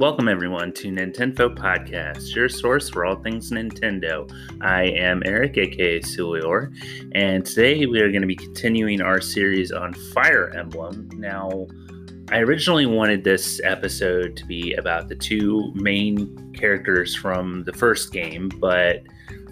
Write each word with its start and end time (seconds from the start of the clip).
Welcome, 0.00 0.28
everyone, 0.28 0.72
to 0.76 0.90
Nintenfo 0.90 1.54
Podcast, 1.54 2.34
your 2.34 2.48
source 2.48 2.88
for 2.88 3.04
all 3.04 3.16
things 3.16 3.50
Nintendo. 3.50 4.32
I 4.62 4.84
am 4.84 5.22
Eric, 5.26 5.58
aka 5.58 6.00
Sulior, 6.00 6.74
and 7.12 7.44
today 7.44 7.84
we 7.84 8.00
are 8.00 8.10
going 8.10 8.22
to 8.22 8.26
be 8.26 8.34
continuing 8.34 9.02
our 9.02 9.20
series 9.20 9.72
on 9.72 9.92
Fire 9.92 10.54
Emblem. 10.56 11.10
Now, 11.16 11.66
I 12.30 12.38
originally 12.38 12.86
wanted 12.86 13.24
this 13.24 13.60
episode 13.62 14.38
to 14.38 14.46
be 14.46 14.72
about 14.72 15.08
the 15.08 15.16
two 15.16 15.70
main 15.74 16.50
characters 16.54 17.14
from 17.14 17.64
the 17.64 17.74
first 17.74 18.10
game, 18.10 18.48
but 18.58 19.02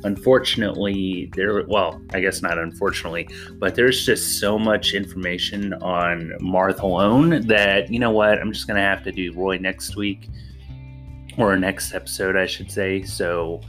unfortunately 0.05 1.31
there 1.35 1.65
well 1.67 2.01
i 2.11 2.21
guess 2.21 2.43
not 2.43 2.59
unfortunately 2.59 3.29
but 3.59 3.75
there's 3.75 4.05
just 4.05 4.39
so 4.39 4.59
much 4.59 4.95
information 4.95 5.73
on 5.75 6.31
marth 6.41 6.81
alone 6.81 7.47
that 7.47 7.91
you 7.91 7.99
know 7.99 8.11
what 8.11 8.41
i'm 8.41 8.53
just 8.53 8.67
gonna 8.67 8.81
have 8.81 9.03
to 9.03 9.13
do 9.13 9.33
roy 9.33 9.57
next 9.59 9.97
week 9.97 10.29
or 11.37 11.57
next 11.57 11.95
episode 11.95 12.37
i 12.37 12.47
should 12.47 12.71
say. 12.71 13.03
So 13.03 13.61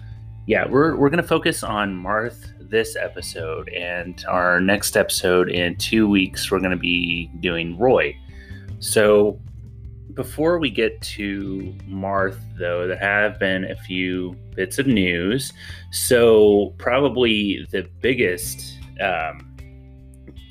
yeah 0.47 0.67
we're, 0.67 0.95
we're 0.95 1.09
gonna 1.09 1.23
focus 1.23 1.63
on 1.63 1.95
marth 1.95 2.53
this 2.69 2.95
episode 2.95 3.69
and 3.69 4.23
our 4.27 4.59
next 4.59 4.95
episode 4.95 5.49
in 5.49 5.75
two 5.77 6.07
weeks 6.07 6.51
we're 6.51 6.59
gonna 6.59 6.77
be 6.77 7.29
doing 7.39 7.77
roy. 7.77 8.15
So 8.79 9.39
before 10.19 10.59
we 10.59 10.69
get 10.69 11.01
to 11.01 11.73
Marth, 11.87 12.41
though, 12.57 12.85
there 12.85 12.97
have 12.97 13.39
been 13.39 13.63
a 13.63 13.75
few 13.77 14.35
bits 14.53 14.77
of 14.77 14.85
news. 14.85 15.53
So, 15.93 16.73
probably 16.77 17.65
the 17.71 17.87
biggest 18.01 18.79
um, 18.99 19.55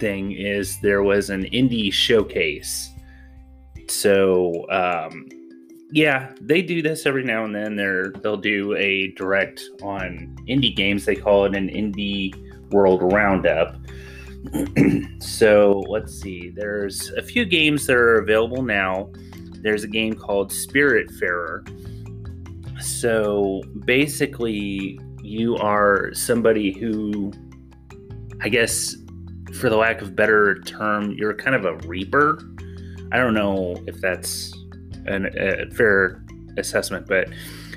thing 0.00 0.32
is 0.32 0.80
there 0.80 1.02
was 1.02 1.28
an 1.28 1.44
indie 1.50 1.92
showcase. 1.92 2.88
So, 3.88 4.64
um, 4.70 5.28
yeah, 5.92 6.32
they 6.40 6.62
do 6.62 6.80
this 6.80 7.04
every 7.04 7.24
now 7.24 7.44
and 7.44 7.54
then. 7.54 7.76
They're 7.76 8.08
they'll 8.22 8.38
do 8.38 8.74
a 8.74 9.08
direct 9.16 9.60
on 9.82 10.34
indie 10.48 10.74
games. 10.74 11.04
They 11.04 11.14
call 11.14 11.44
it 11.44 11.54
an 11.54 11.68
indie 11.68 12.32
world 12.72 13.12
roundup. 13.12 13.76
so 15.18 15.84
let's 15.90 16.18
see. 16.18 16.48
There's 16.56 17.10
a 17.18 17.22
few 17.22 17.44
games 17.44 17.86
that 17.86 17.96
are 17.96 18.20
available 18.20 18.62
now 18.62 19.10
there's 19.62 19.84
a 19.84 19.88
game 19.88 20.14
called 20.14 20.50
Spiritfarer. 20.50 21.66
So 22.80 23.62
basically, 23.84 25.00
you 25.22 25.56
are 25.56 26.12
somebody 26.14 26.72
who, 26.72 27.32
I 28.40 28.48
guess, 28.48 28.96
for 29.54 29.68
the 29.68 29.76
lack 29.76 30.00
of 30.00 30.14
better 30.14 30.60
term, 30.60 31.12
you're 31.12 31.34
kind 31.34 31.56
of 31.56 31.64
a 31.64 31.76
reaper. 31.88 32.40
I 33.12 33.16
don't 33.16 33.34
know 33.34 33.82
if 33.86 34.00
that's 34.00 34.52
an, 35.06 35.26
a 35.36 35.70
fair 35.74 36.22
assessment, 36.56 37.06
but 37.06 37.28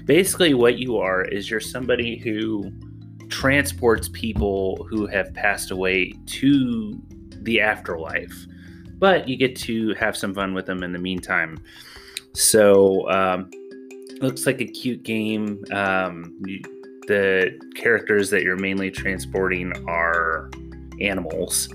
basically, 0.05 0.53
what 0.53 0.77
you 0.77 0.97
are 0.97 1.23
is 1.23 1.49
you're 1.49 1.59
somebody 1.59 2.17
who 2.17 2.71
transports 3.29 4.09
people 4.09 4.85
who 4.89 5.07
have 5.07 5.33
passed 5.33 5.71
away 5.71 6.13
to 6.25 7.01
the 7.41 7.61
afterlife 7.61 8.45
but 9.01 9.27
you 9.27 9.35
get 9.35 9.55
to 9.57 9.93
have 9.95 10.15
some 10.15 10.33
fun 10.33 10.53
with 10.53 10.67
them 10.67 10.83
in 10.83 10.93
the 10.93 10.99
meantime. 10.99 11.59
So, 12.33 13.09
um, 13.09 13.49
looks 14.21 14.45
like 14.45 14.61
a 14.61 14.65
cute 14.65 15.03
game. 15.03 15.65
Um, 15.73 16.37
you, 16.45 16.61
the 17.07 17.59
characters 17.75 18.29
that 18.29 18.43
you're 18.43 18.59
mainly 18.59 18.91
transporting 18.91 19.73
are 19.89 20.49
animals. 21.01 21.67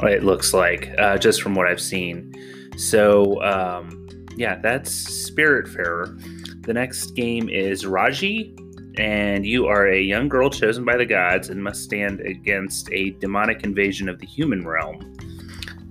It 0.00 0.22
looks 0.22 0.54
like, 0.54 0.94
uh, 0.96 1.18
just 1.18 1.42
from 1.42 1.54
what 1.54 1.66
I've 1.66 1.80
seen. 1.80 2.32
So, 2.76 3.42
um, 3.42 4.08
yeah, 4.36 4.60
that's 4.60 5.28
Spiritfarer. 5.30 6.62
The 6.62 6.72
next 6.72 7.10
game 7.16 7.48
is 7.48 7.84
Raji, 7.84 8.56
and 8.96 9.44
you 9.44 9.66
are 9.66 9.88
a 9.88 10.00
young 10.00 10.28
girl 10.28 10.50
chosen 10.50 10.84
by 10.84 10.96
the 10.96 11.04
gods 11.04 11.50
and 11.50 11.62
must 11.62 11.82
stand 11.82 12.20
against 12.20 12.88
a 12.92 13.10
demonic 13.10 13.64
invasion 13.64 14.08
of 14.08 14.20
the 14.20 14.26
human 14.26 14.64
realm. 14.66 15.13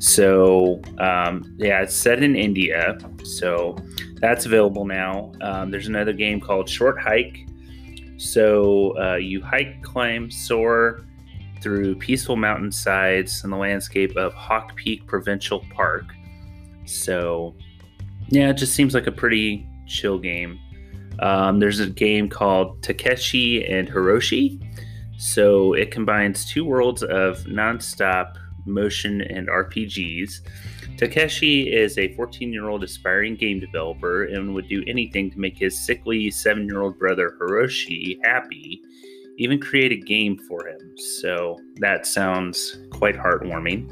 So 0.03 0.81
um, 0.97 1.55
yeah, 1.57 1.81
it's 1.81 1.95
set 1.95 2.21
in 2.21 2.35
India, 2.35 2.97
so 3.23 3.77
that's 4.15 4.45
available 4.45 4.83
now. 4.83 5.31
Um, 5.39 5.71
there's 5.71 5.87
another 5.87 6.11
game 6.11 6.41
called 6.41 6.67
Short 6.67 6.99
Hike. 6.99 7.47
So 8.17 8.99
uh, 8.99 9.15
you 9.15 9.41
hike, 9.41 9.81
climb, 9.81 10.29
soar 10.29 11.05
through 11.61 11.95
peaceful 11.95 12.35
mountainsides 12.35 13.45
in 13.45 13.49
the 13.49 13.55
landscape 13.55 14.17
of 14.17 14.33
Hawk 14.33 14.75
Peak 14.75 15.07
Provincial 15.07 15.63
Park. 15.73 16.03
So 16.83 17.55
yeah, 18.27 18.49
it 18.49 18.55
just 18.55 18.75
seems 18.75 18.93
like 18.93 19.07
a 19.07 19.11
pretty 19.11 19.65
chill 19.87 20.19
game. 20.19 20.59
Um, 21.19 21.59
there's 21.59 21.79
a 21.79 21.89
game 21.89 22.27
called 22.27 22.83
Takeshi 22.83 23.65
and 23.65 23.87
Hiroshi. 23.87 24.61
So 25.17 25.71
it 25.71 25.91
combines 25.91 26.43
two 26.43 26.65
worlds 26.65 27.03
of 27.03 27.37
nonstop 27.45 28.35
motion, 28.65 29.21
and 29.21 29.47
RPGs. 29.47 30.41
Takeshi 30.97 31.73
is 31.73 31.97
a 31.97 32.13
14 32.15 32.53
year 32.53 32.69
old 32.69 32.83
aspiring 32.83 33.35
game 33.35 33.59
developer 33.59 34.25
and 34.25 34.53
would 34.53 34.67
do 34.67 34.83
anything 34.87 35.31
to 35.31 35.39
make 35.39 35.57
his 35.57 35.77
sickly 35.77 36.29
7 36.29 36.65
year 36.67 36.81
old 36.81 36.97
brother 36.99 37.35
Hiroshi 37.39 38.19
happy, 38.23 38.81
even 39.37 39.59
create 39.59 39.91
a 39.91 39.97
game 39.97 40.37
for 40.37 40.67
him. 40.67 40.97
So 41.19 41.59
that 41.77 42.05
sounds 42.05 42.77
quite 42.91 43.15
heartwarming. 43.15 43.91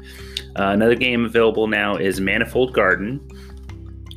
Uh, 0.56 0.70
another 0.70 0.94
game 0.94 1.24
available 1.24 1.66
now 1.66 1.96
is 1.96 2.20
Manifold 2.20 2.74
Garden. 2.74 3.20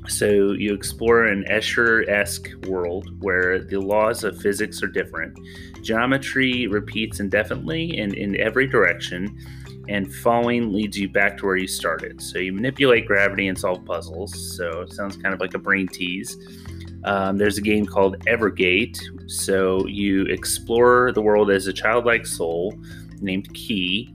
So 0.07 0.51
you 0.51 0.73
explore 0.73 1.25
an 1.25 1.45
Escher 1.49 2.07
esque 2.07 2.49
world 2.67 3.21
where 3.23 3.63
the 3.63 3.79
laws 3.79 4.23
of 4.23 4.39
physics 4.39 4.83
are 4.83 4.87
different. 4.87 5.37
Geometry 5.81 6.67
repeats 6.67 7.19
indefinitely 7.19 7.97
and 7.97 8.13
in 8.13 8.39
every 8.39 8.67
direction 8.67 9.37
and 9.87 10.13
falling 10.15 10.73
leads 10.73 10.97
you 10.97 11.09
back 11.09 11.37
to 11.37 11.45
where 11.45 11.57
you 11.57 11.67
started. 11.67 12.21
So 12.21 12.39
you 12.39 12.53
manipulate 12.53 13.05
gravity 13.05 13.47
and 13.47 13.57
solve 13.57 13.85
puzzles. 13.85 14.57
So 14.57 14.81
it 14.81 14.93
sounds 14.93 15.17
kind 15.17 15.33
of 15.33 15.39
like 15.39 15.53
a 15.53 15.59
brain 15.59 15.87
tease. 15.87 16.37
Um, 17.03 17.37
there's 17.37 17.57
a 17.57 17.61
game 17.61 17.85
called 17.85 18.19
Evergate. 18.25 18.99
So 19.27 19.85
you 19.87 20.23
explore 20.23 21.11
the 21.11 21.21
world 21.21 21.51
as 21.51 21.67
a 21.67 21.73
childlike 21.73 22.25
soul 22.25 22.77
named 23.21 23.53
Key. 23.53 24.11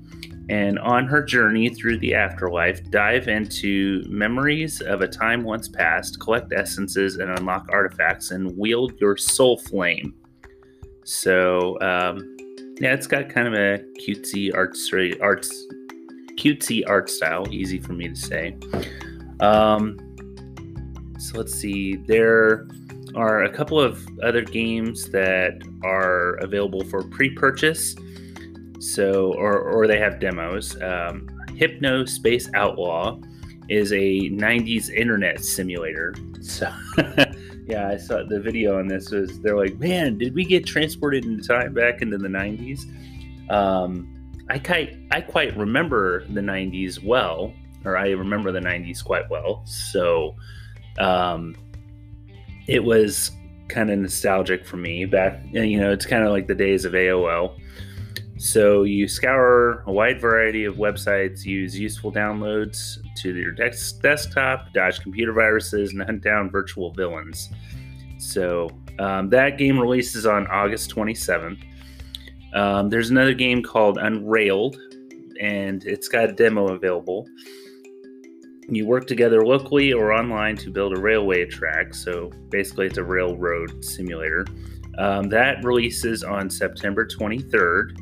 And 0.48 0.80
on 0.80 1.06
her 1.06 1.22
journey 1.22 1.68
through 1.68 1.98
the 1.98 2.14
afterlife, 2.14 2.82
dive 2.90 3.28
into 3.28 4.02
memories 4.08 4.80
of 4.80 5.00
a 5.00 5.06
time 5.06 5.44
once 5.44 5.68
past, 5.68 6.18
collect 6.18 6.52
essences, 6.52 7.18
and 7.18 7.30
unlock 7.38 7.68
artifacts, 7.70 8.32
and 8.32 8.56
wield 8.58 9.00
your 9.00 9.16
soul 9.16 9.58
flame. 9.58 10.12
So, 11.04 11.80
um, 11.80 12.36
yeah, 12.80 12.94
it's 12.94 13.06
got 13.06 13.28
kind 13.28 13.46
of 13.46 13.52
a 13.52 13.84
cutesy 14.00 14.54
arts 14.54 14.90
arts 15.20 15.66
cutesy 16.36 16.82
art 16.88 17.10
style. 17.10 17.46
Easy 17.50 17.78
for 17.78 17.92
me 17.92 18.08
to 18.08 18.16
say. 18.16 18.56
Um, 19.40 19.98
so 21.18 21.36
let's 21.36 21.54
see. 21.54 21.96
There 21.96 22.66
are 23.14 23.44
a 23.44 23.50
couple 23.50 23.78
of 23.78 24.02
other 24.22 24.42
games 24.42 25.10
that 25.10 25.62
are 25.84 26.36
available 26.36 26.82
for 26.84 27.02
pre-purchase. 27.02 27.94
So, 28.78 29.34
or 29.34 29.58
or 29.60 29.86
they 29.86 29.98
have 29.98 30.18
demos. 30.18 30.74
Um, 30.76 31.28
Hypnospace 31.48 32.48
Outlaw 32.54 33.20
is 33.68 33.92
a 33.92 34.30
90s 34.30 34.88
internet 34.88 35.44
simulator. 35.44 36.14
So. 36.40 36.72
yeah, 37.70 37.88
I 37.88 37.96
saw 37.96 38.22
the 38.24 38.40
video 38.40 38.78
on 38.78 38.88
this. 38.88 39.10
Was 39.10 39.40
they're 39.40 39.56
like, 39.56 39.78
man, 39.78 40.18
did 40.18 40.34
we 40.34 40.44
get 40.44 40.66
transported 40.66 41.24
in 41.24 41.40
time 41.40 41.72
back 41.72 42.02
into 42.02 42.18
the 42.18 42.28
'90s? 42.28 42.80
Um, 43.50 44.34
I 44.48 44.58
quite 44.58 44.96
I 45.12 45.20
quite 45.20 45.56
remember 45.56 46.24
the 46.28 46.40
'90s 46.40 47.02
well, 47.02 47.52
or 47.84 47.96
I 47.96 48.10
remember 48.10 48.50
the 48.52 48.60
'90s 48.60 49.04
quite 49.04 49.30
well. 49.30 49.62
So, 49.66 50.34
um, 50.98 51.54
it 52.66 52.82
was 52.82 53.30
kind 53.68 53.90
of 53.90 53.98
nostalgic 53.98 54.66
for 54.66 54.76
me 54.76 55.04
back. 55.04 55.40
You 55.52 55.78
know, 55.78 55.92
it's 55.92 56.06
kind 56.06 56.24
of 56.24 56.30
like 56.30 56.48
the 56.48 56.54
days 56.54 56.84
of 56.84 56.92
AOL. 56.92 57.56
So 58.38 58.84
you 58.84 59.06
scour 59.06 59.84
a 59.86 59.92
wide 59.92 60.20
variety 60.20 60.64
of 60.64 60.76
websites, 60.76 61.44
use 61.44 61.78
useful 61.78 62.10
downloads 62.10 62.98
to 63.16 63.34
your 63.36 63.52
desktop, 63.52 64.72
dodge 64.72 65.00
computer 65.00 65.32
viruses, 65.32 65.92
and 65.92 66.02
hunt 66.02 66.22
down 66.22 66.50
virtual 66.50 66.92
villains. 66.92 67.50
So 68.18 68.70
um, 68.98 69.30
that 69.30 69.58
game 69.58 69.78
releases 69.78 70.26
on 70.26 70.46
August 70.48 70.94
27th. 70.94 71.62
Um, 72.52 72.88
there's 72.88 73.10
another 73.10 73.34
game 73.34 73.62
called 73.62 73.98
Unrailed, 73.98 74.76
and 75.40 75.84
it's 75.84 76.08
got 76.08 76.30
a 76.30 76.32
demo 76.32 76.68
available. 76.68 77.26
You 78.68 78.86
work 78.86 79.06
together 79.06 79.44
locally 79.44 79.92
or 79.92 80.12
online 80.12 80.56
to 80.58 80.70
build 80.70 80.96
a 80.96 81.00
railway 81.00 81.46
track. 81.46 81.94
So 81.94 82.30
basically, 82.50 82.86
it's 82.86 82.98
a 82.98 83.04
railroad 83.04 83.84
simulator. 83.84 84.46
Um, 84.98 85.28
that 85.30 85.64
releases 85.64 86.22
on 86.22 86.50
September 86.50 87.06
23rd. 87.06 87.96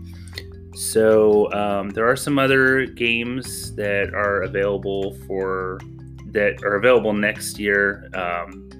So 0.79 1.53
um, 1.53 1.91
there 1.91 2.09
are 2.09 2.15
some 2.15 2.39
other 2.39 2.87
games 2.87 3.75
that 3.75 4.15
are 4.15 4.43
available 4.43 5.17
for 5.27 5.81
that 6.27 6.63
are 6.63 6.77
available 6.77 7.13
next 7.13 7.59
year. 7.59 8.09
Um, 8.15 8.71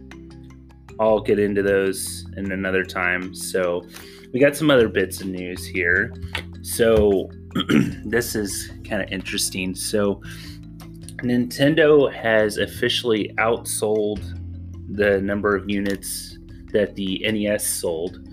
I'll 1.01 1.19
get 1.19 1.41
into 1.41 1.61
those 1.61 2.25
in 2.37 2.53
another 2.53 2.85
time. 2.85 3.35
So, 3.35 3.85
we 4.33 4.39
got 4.39 4.55
some 4.55 4.71
other 4.71 4.89
bits 4.89 5.21
of 5.23 5.27
news 5.27 5.67
here. 5.67 6.15
So, 6.63 7.31
this 8.05 8.37
is 8.37 8.71
kind 8.89 9.03
of 9.03 9.11
interesting. 9.11 9.75
So, 9.75 10.23
Nintendo 11.25 12.13
has 12.13 12.59
officially 12.59 13.35
outsold 13.39 14.21
the 14.95 15.21
number 15.21 15.57
of 15.57 15.69
units 15.69 16.39
that 16.73 16.95
the 16.95 17.25
NES 17.29 17.67
sold. 17.67 18.29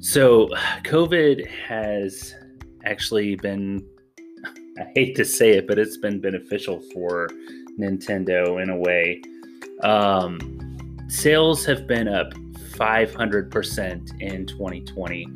So, 0.00 0.48
COVID 0.84 1.48
has 1.48 2.34
actually 2.86 3.36
been, 3.36 3.86
I 4.78 4.84
hate 4.94 5.16
to 5.16 5.24
say 5.24 5.50
it, 5.50 5.66
but 5.66 5.78
it's 5.78 5.96
been 5.96 6.20
beneficial 6.20 6.80
for 6.92 7.28
Nintendo 7.78 8.62
in 8.62 8.70
a 8.70 8.76
way. 8.76 9.22
Um, 9.82 11.06
sales 11.08 11.64
have 11.66 11.86
been 11.86 12.08
up 12.08 12.32
500% 12.76 14.20
in 14.20 14.46
2020 14.46 15.26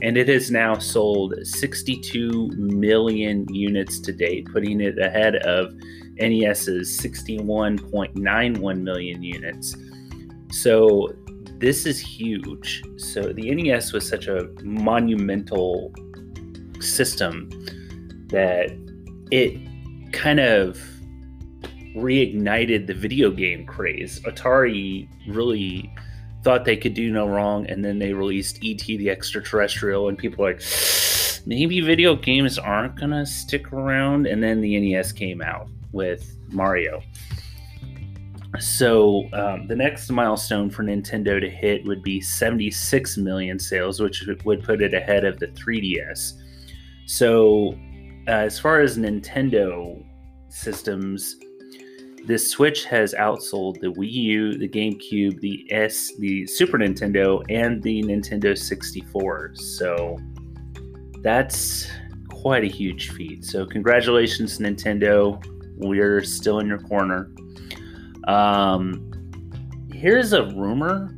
and 0.00 0.16
it 0.16 0.28
has 0.28 0.50
now 0.50 0.78
sold 0.78 1.34
62 1.42 2.48
million 2.56 3.52
units 3.52 3.98
to 4.00 4.12
date, 4.12 4.46
putting 4.52 4.80
it 4.80 4.98
ahead 4.98 5.36
of 5.36 5.74
NES's 6.20 6.98
61.91 7.00 8.80
million 8.80 9.22
units. 9.22 9.76
So 10.52 11.08
this 11.58 11.84
is 11.84 11.98
huge. 11.98 12.82
So 12.96 13.32
the 13.32 13.52
NES 13.52 13.92
was 13.92 14.08
such 14.08 14.28
a 14.28 14.48
monumental 14.62 15.92
system 16.80 17.48
that 18.28 18.70
it 19.30 19.58
kind 20.12 20.40
of 20.40 20.78
reignited 21.96 22.86
the 22.86 22.94
video 22.94 23.30
game 23.30 23.66
craze. 23.66 24.20
Atari 24.20 25.08
really 25.26 25.92
thought 26.42 26.64
they 26.64 26.76
could 26.76 26.94
do 26.94 27.10
no 27.10 27.26
wrong, 27.26 27.66
and 27.68 27.84
then 27.84 27.98
they 27.98 28.12
released 28.12 28.58
ET 28.64 28.84
the 28.86 29.10
Extraterrestrial, 29.10 30.08
and 30.08 30.16
people 30.16 30.44
were 30.44 30.52
like, 30.52 30.62
maybe 31.46 31.80
video 31.80 32.14
games 32.14 32.58
aren't 32.58 32.96
gonna 32.96 33.26
stick 33.26 33.72
around. 33.72 34.26
And 34.26 34.42
then 34.42 34.60
the 34.60 34.78
NES 34.78 35.12
came 35.12 35.40
out 35.40 35.68
with 35.92 36.36
Mario. 36.48 37.02
So 38.60 39.28
um, 39.32 39.66
the 39.66 39.76
next 39.76 40.10
milestone 40.10 40.70
for 40.70 40.82
Nintendo 40.82 41.40
to 41.40 41.50
hit 41.50 41.84
would 41.84 42.02
be 42.02 42.20
76 42.20 43.16
million 43.18 43.58
sales, 43.58 44.00
which 44.00 44.24
would 44.44 44.62
put 44.62 44.82
it 44.82 44.94
ahead 44.94 45.24
of 45.24 45.38
the 45.38 45.48
3DS. 45.48 46.40
So 47.08 47.72
uh, 48.28 48.32
as 48.32 48.60
far 48.60 48.80
as 48.80 48.98
Nintendo 48.98 50.04
systems, 50.50 51.36
the 52.26 52.36
Switch 52.36 52.84
has 52.84 53.14
outsold 53.14 53.80
the 53.80 53.86
Wii 53.86 54.12
U, 54.12 54.58
the 54.58 54.68
GameCube, 54.68 55.40
the 55.40 55.66
S, 55.72 56.12
the 56.18 56.46
Super 56.46 56.76
Nintendo, 56.76 57.42
and 57.48 57.82
the 57.82 58.02
Nintendo 58.02 58.56
64. 58.56 59.54
So 59.54 60.18
that's 61.22 61.88
quite 62.28 62.64
a 62.64 62.68
huge 62.68 63.10
feat. 63.12 63.42
So 63.42 63.64
congratulations, 63.64 64.58
Nintendo. 64.58 65.42
We're 65.78 66.22
still 66.22 66.58
in 66.58 66.66
your 66.66 66.80
corner. 66.80 67.30
Um, 68.24 69.10
here's 69.94 70.34
a 70.34 70.42
rumor, 70.42 71.16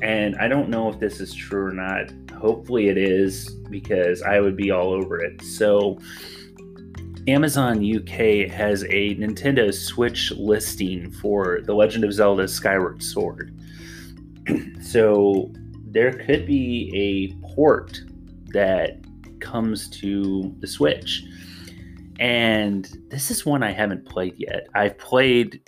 and 0.00 0.34
I 0.36 0.48
don't 0.48 0.70
know 0.70 0.88
if 0.88 0.98
this 0.98 1.20
is 1.20 1.34
true 1.34 1.66
or 1.66 1.72
not. 1.72 2.10
Hopefully, 2.38 2.88
it 2.88 2.98
is 2.98 3.50
because 3.70 4.22
I 4.22 4.40
would 4.40 4.56
be 4.56 4.70
all 4.70 4.92
over 4.92 5.20
it. 5.20 5.42
So 5.42 5.98
Amazon 7.28 7.78
UK 7.78 8.48
has 8.50 8.84
a 8.84 9.16
Nintendo 9.16 9.74
Switch 9.74 10.30
listing 10.32 11.10
for 11.10 11.60
The 11.62 11.74
Legend 11.74 12.04
of 12.04 12.12
Zelda 12.12 12.46
Skyward 12.46 13.02
Sword. 13.02 13.52
so 14.80 15.52
there 15.86 16.12
could 16.12 16.46
be 16.46 16.90
a 16.94 17.46
port 17.54 18.00
that 18.52 18.98
comes 19.40 19.88
to 19.88 20.54
the 20.60 20.66
Switch. 20.66 21.24
And 22.20 22.88
this 23.08 23.30
is 23.30 23.44
one 23.44 23.62
I 23.62 23.72
haven't 23.72 24.06
played 24.06 24.34
yet. 24.36 24.68
I've 24.74 24.96
played 24.98 25.60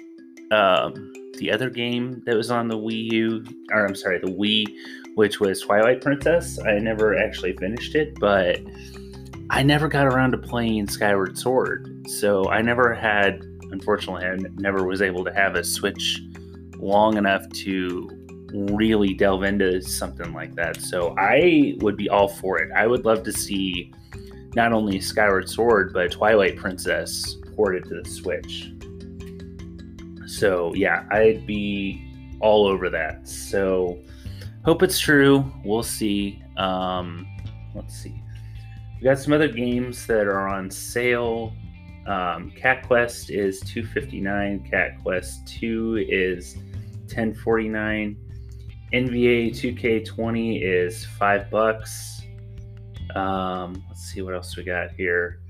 um, 0.50 1.12
the 1.38 1.50
other 1.50 1.70
game 1.70 2.22
that 2.26 2.36
was 2.36 2.50
on 2.50 2.68
the 2.68 2.76
Wii 2.76 3.12
U, 3.12 3.44
or 3.72 3.84
I'm 3.84 3.94
sorry, 3.96 4.18
the 4.18 4.30
Wii, 4.30 4.66
which 5.18 5.40
was 5.40 5.60
Twilight 5.60 6.00
Princess. 6.00 6.60
I 6.60 6.78
never 6.78 7.18
actually 7.18 7.52
finished 7.56 7.96
it, 7.96 8.16
but 8.20 8.60
I 9.50 9.64
never 9.64 9.88
got 9.88 10.06
around 10.06 10.30
to 10.30 10.38
playing 10.38 10.86
Skyward 10.86 11.36
Sword, 11.36 12.06
so 12.06 12.48
I 12.48 12.62
never 12.62 12.94
had, 12.94 13.42
unfortunately, 13.72 14.24
I 14.24 14.36
never 14.60 14.84
was 14.84 15.02
able 15.02 15.24
to 15.24 15.32
have 15.34 15.56
a 15.56 15.64
Switch 15.64 16.20
long 16.76 17.16
enough 17.16 17.48
to 17.64 18.08
really 18.52 19.12
delve 19.12 19.42
into 19.42 19.82
something 19.82 20.32
like 20.32 20.54
that. 20.54 20.80
So 20.82 21.16
I 21.18 21.74
would 21.80 21.96
be 21.96 22.08
all 22.08 22.28
for 22.28 22.60
it. 22.60 22.70
I 22.76 22.86
would 22.86 23.04
love 23.04 23.24
to 23.24 23.32
see 23.32 23.92
not 24.54 24.72
only 24.72 25.00
Skyward 25.00 25.50
Sword, 25.50 25.92
but 25.92 26.12
Twilight 26.12 26.56
Princess 26.56 27.38
ported 27.56 27.86
to 27.86 28.02
the 28.02 28.08
Switch. 28.08 28.70
So 30.28 30.72
yeah, 30.76 31.06
I'd 31.10 31.44
be 31.44 32.04
all 32.40 32.68
over 32.68 32.88
that. 32.90 33.26
So 33.26 34.00
hope 34.64 34.82
it's 34.82 34.98
true. 34.98 35.50
We'll 35.64 35.82
see. 35.82 36.42
Um, 36.56 37.26
let's 37.74 37.94
see. 37.94 38.22
We 38.98 39.04
got 39.04 39.18
some 39.18 39.32
other 39.32 39.48
games 39.48 40.06
that 40.06 40.26
are 40.26 40.48
on 40.48 40.70
sale. 40.70 41.52
Um, 42.06 42.50
Cat 42.50 42.86
Quest 42.86 43.30
is 43.30 43.60
259. 43.60 44.68
Cat 44.70 45.00
Quest 45.02 45.46
2 45.46 46.06
is 46.08 46.56
1049. 47.06 48.16
NBA 48.92 49.50
2K20 49.50 50.62
is 50.62 51.04
five 51.04 51.50
bucks. 51.50 52.22
Um, 53.14 53.84
let's 53.88 54.02
see 54.02 54.22
what 54.22 54.34
else 54.34 54.56
we 54.56 54.64
got 54.64 54.90
here. 54.92 55.40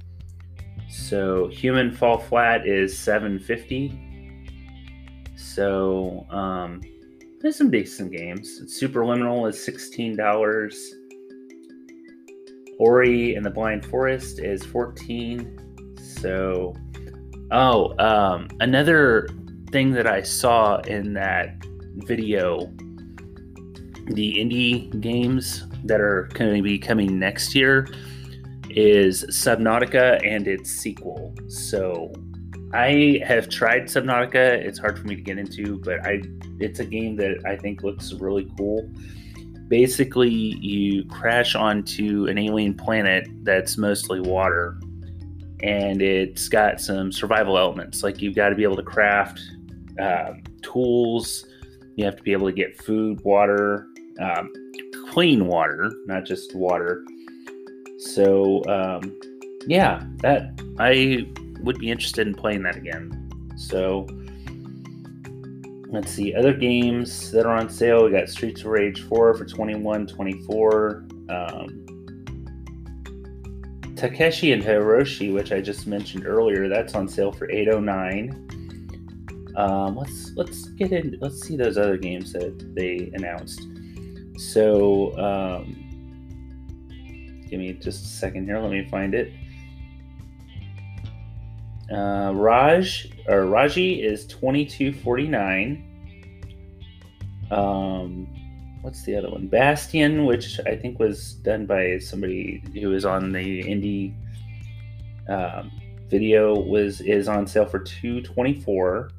So 0.90 1.48
Human 1.48 1.92
Fall 1.92 2.18
Flat 2.18 2.66
is 2.66 2.98
750. 2.98 4.06
So 5.36 6.26
um, 6.30 6.80
there's 7.40 7.56
some 7.56 7.70
decent 7.70 8.12
games. 8.12 8.60
Superliminal 8.66 9.48
is 9.48 9.62
sixteen 9.62 10.16
dollars. 10.16 10.94
Ori 12.78 13.34
and 13.34 13.44
the 13.44 13.50
Blind 13.50 13.84
Forest 13.84 14.38
is 14.38 14.64
14. 14.64 15.96
So, 15.98 16.74
oh, 17.50 17.94
um, 17.98 18.48
another 18.60 19.28
thing 19.70 19.90
that 19.92 20.06
I 20.06 20.22
saw 20.22 20.78
in 20.82 21.12
that 21.14 21.56
video 21.96 22.72
the 24.10 24.36
indie 24.36 24.98
games 25.02 25.64
that 25.84 26.00
are 26.00 26.30
going 26.32 26.56
to 26.56 26.62
be 26.62 26.78
coming 26.78 27.18
next 27.18 27.54
year 27.54 27.86
is 28.70 29.24
Subnautica 29.24 30.26
and 30.26 30.48
its 30.48 30.70
sequel. 30.70 31.34
So, 31.48 32.10
I 32.72 33.20
have 33.26 33.48
tried 33.48 33.84
Subnautica. 33.84 34.34
It's 34.34 34.78
hard 34.78 34.98
for 34.98 35.06
me 35.06 35.16
to 35.16 35.22
get 35.22 35.38
into, 35.38 35.78
but 35.78 36.04
I 36.06 36.22
it's 36.60 36.80
a 36.80 36.84
game 36.84 37.16
that 37.16 37.42
I 37.46 37.56
think 37.56 37.82
looks 37.82 38.12
really 38.12 38.50
cool. 38.56 38.90
Basically 39.68 40.30
you 40.30 41.04
crash 41.06 41.54
onto 41.54 42.26
an 42.26 42.38
alien 42.38 42.74
planet 42.74 43.26
that's 43.42 43.78
mostly 43.78 44.20
water 44.20 44.78
and 45.62 46.02
it's 46.02 46.48
got 46.48 46.80
some 46.80 47.10
survival 47.10 47.58
elements. 47.58 48.02
Like 48.02 48.20
you've 48.20 48.34
got 48.34 48.50
to 48.50 48.54
be 48.54 48.62
able 48.62 48.76
to 48.76 48.82
craft 48.82 49.40
um, 50.00 50.42
tools. 50.62 51.46
You 51.96 52.04
have 52.04 52.16
to 52.16 52.22
be 52.22 52.32
able 52.32 52.46
to 52.46 52.52
get 52.52 52.80
food 52.82 53.20
water 53.24 53.86
um, 54.20 54.52
clean 55.10 55.46
water 55.46 55.92
not 56.06 56.24
just 56.24 56.54
water. 56.54 57.04
So 57.98 58.62
um, 58.66 59.18
yeah 59.66 60.02
that 60.18 60.58
i 60.78 61.26
would 61.62 61.78
be 61.78 61.90
interested 61.90 62.26
in 62.26 62.34
playing 62.34 62.62
that 62.62 62.76
again 62.76 63.30
so 63.56 64.06
Let's 65.90 66.12
see 66.12 66.34
other 66.34 66.52
games 66.52 67.30
that 67.30 67.46
are 67.46 67.56
on 67.56 67.70
sale. 67.70 68.04
We 68.04 68.10
got 68.10 68.28
Streets 68.28 68.60
of 68.60 68.66
Rage 68.66 69.00
4 69.04 69.34
for 69.34 69.46
21, 69.46 70.06
24. 70.06 71.04
Um, 71.30 71.86
Takeshi 73.96 74.52
and 74.52 74.62
Hiroshi, 74.62 75.32
which 75.32 75.50
I 75.50 75.62
just 75.62 75.86
mentioned 75.86 76.26
earlier, 76.26 76.68
that's 76.68 76.94
on 76.94 77.08
sale 77.08 77.32
for 77.32 77.50
809. 77.50 79.54
Um, 79.56 79.96
let's 79.96 80.32
let's 80.36 80.68
get 80.68 80.92
in. 80.92 81.16
Let's 81.22 81.40
see 81.40 81.56
those 81.56 81.78
other 81.78 81.96
games 81.96 82.34
that 82.34 82.74
they 82.74 83.10
announced. 83.14 83.66
So, 84.36 85.18
um, 85.18 85.74
give 87.48 87.58
me 87.58 87.72
just 87.72 88.04
a 88.04 88.08
second 88.08 88.44
here. 88.44 88.58
Let 88.58 88.70
me 88.70 88.86
find 88.90 89.14
it. 89.14 89.32
Uh, 91.92 92.32
Raj 92.34 93.10
or 93.28 93.46
Raji 93.46 94.02
is 94.02 94.26
twenty 94.26 94.64
two 94.66 94.92
forty 94.92 95.26
nine. 95.26 95.84
Um, 97.50 98.26
what's 98.82 99.04
the 99.04 99.16
other 99.16 99.30
one? 99.30 99.46
Bastion, 99.46 100.26
which 100.26 100.60
I 100.66 100.76
think 100.76 100.98
was 100.98 101.34
done 101.34 101.64
by 101.64 101.98
somebody 101.98 102.62
who 102.74 102.90
was 102.90 103.06
on 103.06 103.32
the 103.32 103.62
indie 103.62 104.14
um, 105.30 105.70
video, 106.08 106.54
was 106.60 107.00
is 107.00 107.26
on 107.26 107.46
sale 107.46 107.66
for 107.66 107.78
two 107.78 108.20
twenty 108.22 108.60
four. 108.60 109.10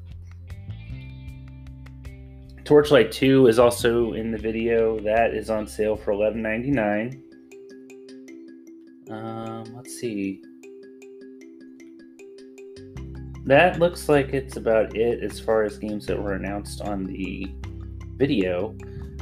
Torchlight 2.70 3.10
2 3.10 3.48
is 3.48 3.58
also 3.58 4.12
in 4.12 4.30
the 4.30 4.38
video. 4.38 5.00
That 5.00 5.34
is 5.34 5.50
on 5.50 5.66
sale 5.66 5.96
for 5.96 6.12
$11.99. 6.12 7.20
Um, 9.10 9.74
let's 9.74 9.98
see. 9.98 10.40
That 13.50 13.80
looks 13.80 14.08
like 14.08 14.32
it's 14.32 14.56
about 14.56 14.96
it 14.96 15.24
as 15.24 15.40
far 15.40 15.64
as 15.64 15.76
games 15.76 16.06
that 16.06 16.22
were 16.22 16.34
announced 16.34 16.82
on 16.82 17.02
the 17.02 17.52
video. 18.14 18.76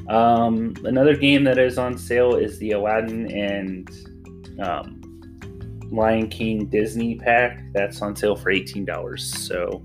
Um, 0.07 0.77
another 0.85 1.17
game 1.17 1.45
that 1.45 1.57
is 1.57 1.79
on 1.79 1.97
sale 1.97 2.35
is 2.35 2.59
the 2.59 2.73
Aladdin 2.73 3.33
and 3.33 3.89
um, 4.61 5.81
Lion 5.91 6.29
King 6.29 6.67
Disney 6.67 7.15
pack. 7.15 7.73
That's 7.73 8.03
on 8.03 8.15
sale 8.15 8.37
for 8.37 8.53
$18. 8.53 9.19
So 9.19 9.83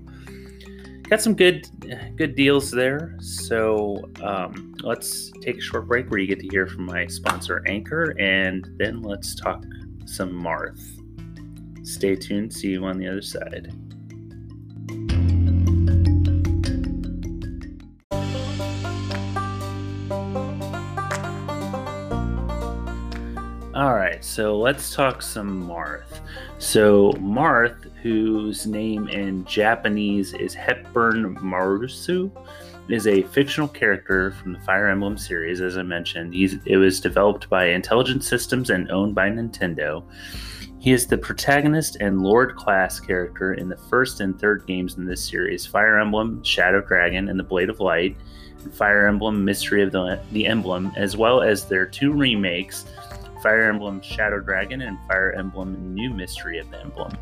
got 1.04 1.22
some 1.22 1.34
good 1.34 1.66
good 2.14 2.34
deals 2.34 2.70
there. 2.70 3.16
So 3.20 4.10
um, 4.22 4.74
let's 4.82 5.30
take 5.40 5.56
a 5.56 5.62
short 5.62 5.88
break 5.88 6.10
where 6.10 6.20
you 6.20 6.26
get 6.26 6.40
to 6.40 6.48
hear 6.48 6.66
from 6.66 6.84
my 6.84 7.06
sponsor 7.06 7.64
Anchor, 7.66 8.14
and 8.20 8.68
then 8.76 9.00
let's 9.00 9.34
talk 9.34 9.64
some 10.04 10.32
Marth. 10.32 11.00
Stay 11.88 12.14
tuned. 12.14 12.52
See 12.52 12.68
you 12.68 12.84
on 12.84 12.98
the 12.98 13.08
other 13.08 13.22
side. 13.22 13.72
So 24.34 24.58
let's 24.58 24.92
talk 24.92 25.22
some 25.22 25.68
Marth. 25.68 26.18
So, 26.58 27.12
Marth, 27.12 27.88
whose 28.02 28.66
name 28.66 29.06
in 29.06 29.44
Japanese 29.44 30.34
is 30.34 30.52
Hepburn 30.54 31.36
Marusu, 31.36 32.32
is 32.88 33.06
a 33.06 33.22
fictional 33.22 33.68
character 33.68 34.32
from 34.32 34.54
the 34.54 34.58
Fire 34.62 34.88
Emblem 34.88 35.16
series, 35.16 35.60
as 35.60 35.78
I 35.78 35.82
mentioned. 35.82 36.34
He's, 36.34 36.56
it 36.64 36.78
was 36.78 36.98
developed 36.98 37.48
by 37.48 37.66
Intelligent 37.66 38.24
Systems 38.24 38.70
and 38.70 38.90
owned 38.90 39.14
by 39.14 39.30
Nintendo. 39.30 40.02
He 40.80 40.90
is 40.90 41.06
the 41.06 41.16
protagonist 41.16 41.98
and 42.00 42.20
Lord 42.20 42.56
class 42.56 42.98
character 42.98 43.54
in 43.54 43.68
the 43.68 43.76
first 43.76 44.20
and 44.20 44.36
third 44.36 44.66
games 44.66 44.96
in 44.96 45.04
this 45.04 45.24
series 45.24 45.64
Fire 45.64 46.00
Emblem, 46.00 46.42
Shadow 46.42 46.80
Dragon, 46.80 47.28
and 47.28 47.38
the 47.38 47.44
Blade 47.44 47.70
of 47.70 47.78
Light, 47.78 48.16
Fire 48.72 49.06
Emblem, 49.06 49.44
Mystery 49.44 49.84
of 49.84 49.92
the, 49.92 50.20
the 50.32 50.46
Emblem, 50.46 50.90
as 50.96 51.16
well 51.16 51.40
as 51.40 51.66
their 51.66 51.86
two 51.86 52.12
remakes 52.12 52.84
Fire 53.44 53.68
Emblem 53.68 54.00
Shadow 54.00 54.40
Dragon 54.40 54.80
and 54.80 54.98
Fire 55.06 55.32
Emblem 55.32 55.92
New 55.92 56.14
Mystery 56.14 56.58
of 56.58 56.70
the 56.70 56.80
Emblem. 56.80 57.12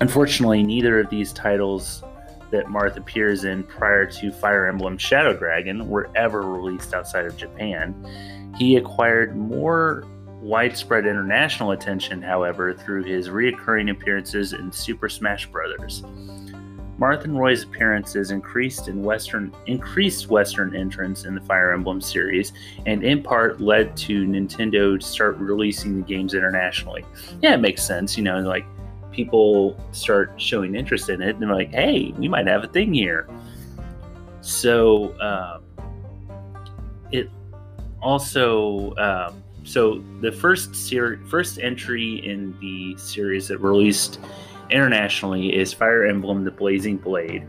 Unfortunately, 0.00 0.62
neither 0.62 0.98
of 0.98 1.10
these 1.10 1.34
titles 1.34 2.02
that 2.50 2.64
Marth 2.64 2.96
appears 2.96 3.44
in 3.44 3.62
prior 3.62 4.06
to 4.06 4.32
Fire 4.32 4.66
Emblem 4.66 4.96
Shadow 4.96 5.36
Dragon 5.36 5.86
were 5.86 6.08
ever 6.16 6.40
released 6.40 6.94
outside 6.94 7.26
of 7.26 7.36
Japan. 7.36 7.94
He 8.56 8.76
acquired 8.76 9.36
more 9.36 10.04
widespread 10.40 11.06
international 11.06 11.72
attention, 11.72 12.22
however, 12.22 12.72
through 12.72 13.04
his 13.04 13.28
reoccurring 13.28 13.90
appearances 13.90 14.54
in 14.54 14.72
Super 14.72 15.10
Smash 15.10 15.46
Bros. 15.46 16.02
Marth 17.02 17.24
and 17.24 17.36
Roy's 17.36 17.64
appearances 17.64 18.30
increased 18.30 18.86
in 18.86 19.02
Western 19.02 19.52
increased 19.66 20.28
Western 20.28 20.76
entrance 20.76 21.24
in 21.24 21.34
the 21.34 21.40
Fire 21.40 21.72
Emblem 21.72 22.00
series, 22.00 22.52
and 22.86 23.02
in 23.02 23.24
part 23.24 23.60
led 23.60 23.96
to 23.96 24.24
Nintendo 24.24 25.00
to 25.00 25.04
start 25.04 25.36
releasing 25.38 25.96
the 25.96 26.06
games 26.06 26.32
internationally. 26.32 27.04
Yeah, 27.40 27.54
it 27.54 27.60
makes 27.60 27.82
sense, 27.82 28.16
you 28.16 28.22
know, 28.22 28.38
like 28.38 28.64
people 29.10 29.76
start 29.90 30.40
showing 30.40 30.76
interest 30.76 31.08
in 31.08 31.20
it, 31.20 31.30
and 31.30 31.42
they're 31.42 31.52
like, 31.52 31.72
"Hey, 31.72 32.14
we 32.16 32.28
might 32.28 32.46
have 32.46 32.62
a 32.62 32.68
thing 32.68 32.94
here." 32.94 33.28
So 34.40 35.18
um, 35.20 35.64
it 37.10 37.28
also 38.00 38.94
um, 38.94 39.42
so 39.64 40.04
the 40.20 40.30
first 40.30 40.76
ser- 40.76 41.18
first 41.26 41.58
entry 41.58 42.24
in 42.24 42.56
the 42.60 42.96
series 42.96 43.48
that 43.48 43.58
released 43.58 44.20
internationally 44.72 45.54
is 45.54 45.72
Fire 45.72 46.06
Emblem 46.06 46.44
The 46.44 46.50
Blazing 46.50 46.96
Blade, 46.96 47.46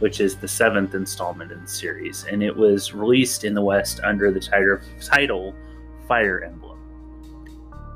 which 0.00 0.20
is 0.20 0.36
the 0.36 0.48
seventh 0.48 0.94
installment 0.94 1.52
in 1.52 1.62
the 1.62 1.68
series, 1.68 2.24
and 2.30 2.42
it 2.42 2.54
was 2.54 2.92
released 2.92 3.44
in 3.44 3.54
the 3.54 3.62
West 3.62 4.00
under 4.04 4.30
the 4.30 4.40
title 5.00 5.54
Fire 6.06 6.42
Emblem. 6.42 6.78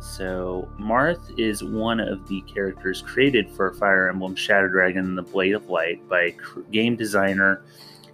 So, 0.00 0.68
Marth 0.80 1.38
is 1.38 1.62
one 1.62 2.00
of 2.00 2.26
the 2.26 2.40
characters 2.42 3.02
created 3.02 3.50
for 3.50 3.74
Fire 3.74 4.08
Emblem 4.08 4.34
Shadow 4.34 4.68
Dragon 4.68 5.04
and 5.04 5.18
the 5.18 5.22
Blade 5.22 5.54
of 5.54 5.68
Light 5.68 6.06
by 6.08 6.34
game 6.70 6.96
designer 6.96 7.62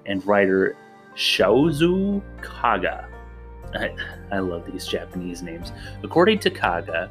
and 0.07 0.27
writer 0.27 0.77
Shozo 1.15 2.23
Kaga. 2.43 3.09
I, 3.75 3.95
I 4.33 4.39
love 4.41 4.71
these 4.71 4.87
Japanese 4.87 5.43
names. 5.43 5.73
According 6.03 6.41
to 6.41 6.51
Kaga, 6.51 7.11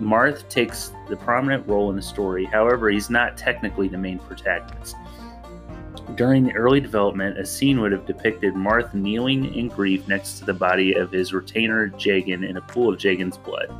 Marth 0.00 0.48
takes 0.48 0.92
the 1.08 1.16
prominent 1.16 1.66
role 1.68 1.90
in 1.90 1.96
the 1.96 2.02
story, 2.02 2.44
however, 2.44 2.90
he's 2.90 3.10
not 3.10 3.36
technically 3.36 3.88
the 3.88 3.98
main 3.98 4.18
protagonist. 4.18 4.96
During 6.16 6.44
the 6.44 6.54
early 6.54 6.80
development, 6.80 7.38
a 7.38 7.46
scene 7.46 7.80
would 7.80 7.92
have 7.92 8.06
depicted 8.06 8.54
Marth 8.54 8.92
kneeling 8.92 9.54
in 9.54 9.68
grief 9.68 10.08
next 10.08 10.38
to 10.38 10.44
the 10.44 10.54
body 10.54 10.94
of 10.94 11.12
his 11.12 11.32
retainer 11.32 11.88
Jagen 11.90 12.48
in 12.48 12.56
a 12.56 12.62
pool 12.62 12.92
of 12.92 12.98
Jagen's 12.98 13.38
blood. 13.38 13.72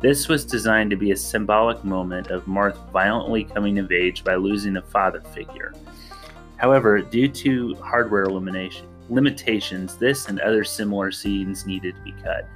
This 0.00 0.28
was 0.28 0.44
designed 0.44 0.90
to 0.90 0.96
be 0.96 1.10
a 1.10 1.16
symbolic 1.16 1.82
moment 1.84 2.28
of 2.28 2.46
Marth 2.46 2.90
violently 2.92 3.44
coming 3.44 3.78
of 3.80 3.90
age 3.90 4.22
by 4.22 4.36
losing 4.36 4.76
a 4.76 4.82
father 4.82 5.20
figure. 5.20 5.74
However, 6.56 7.00
due 7.00 7.28
to 7.28 7.74
hardware 7.76 8.28
limitations, 8.28 9.96
this 9.96 10.28
and 10.28 10.40
other 10.40 10.64
similar 10.64 11.10
scenes 11.10 11.66
needed 11.66 11.96
to 11.96 12.02
be 12.02 12.12
cut. 12.22 12.48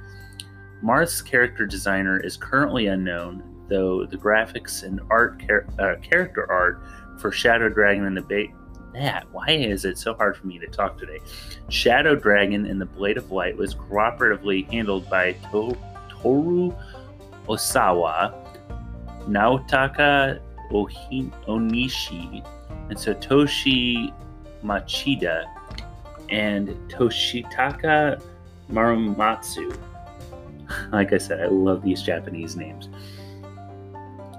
Marth's 0.83 1.21
character 1.21 1.65
designer 1.65 2.19
is 2.19 2.35
currently 2.35 2.87
unknown, 2.87 3.41
though 3.69 4.05
the 4.05 4.17
graphics 4.17 4.83
and 4.83 4.99
art 5.09 5.41
char- 5.47 5.65
uh, 5.79 5.95
character 6.01 6.45
art 6.51 6.83
for 7.19 7.31
Shadow 7.31 7.69
Dragon 7.69 8.03
and 8.05 8.17
the 8.17 8.21
Ba- 8.21 8.53
that 8.93 9.25
why 9.31 9.47
is 9.49 9.85
it 9.85 9.97
so 9.97 10.13
hard 10.13 10.35
for 10.37 10.45
me 10.45 10.59
to 10.59 10.67
talk 10.67 10.99
today? 10.99 11.19
Shadow 11.69 12.15
Dragon 12.15 12.65
and 12.67 12.79
the 12.79 12.85
Blade 12.85 13.17
of 13.17 13.31
Light 13.31 13.55
was 13.57 13.73
cooperatively 13.73 14.69
handled 14.71 15.09
by 15.09 15.31
to- 15.51 15.77
Toru 16.09 16.73
Osawa, 17.47 18.33
Naotaka 19.27 20.39
Onishi, 20.69 22.45
and 22.89 22.97
Satoshi 22.97 24.13
Machida, 24.63 25.45
and 26.29 26.69
Toshitaka 26.89 28.21
Marumatsu. 28.69 29.75
Like 30.91 31.13
I 31.13 31.17
said, 31.17 31.41
I 31.41 31.47
love 31.47 31.83
these 31.83 32.01
Japanese 32.01 32.55
names. 32.55 32.89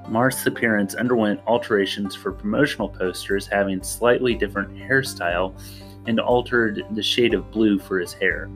Marth's 0.09 0.47
appearance 0.47 0.95
underwent 0.95 1.41
alterations 1.47 2.15
for 2.15 2.31
promotional 2.33 2.89
posters, 2.89 3.47
having 3.47 3.83
slightly 3.83 4.35
different 4.35 4.75
hairstyle 4.77 5.59
and 6.07 6.21
altered 6.21 6.85
the 6.91 7.03
shade 7.03 7.33
of 7.35 7.51
blue 7.51 7.79
for 7.79 7.99
his 7.99 8.13
hair. 8.13 8.49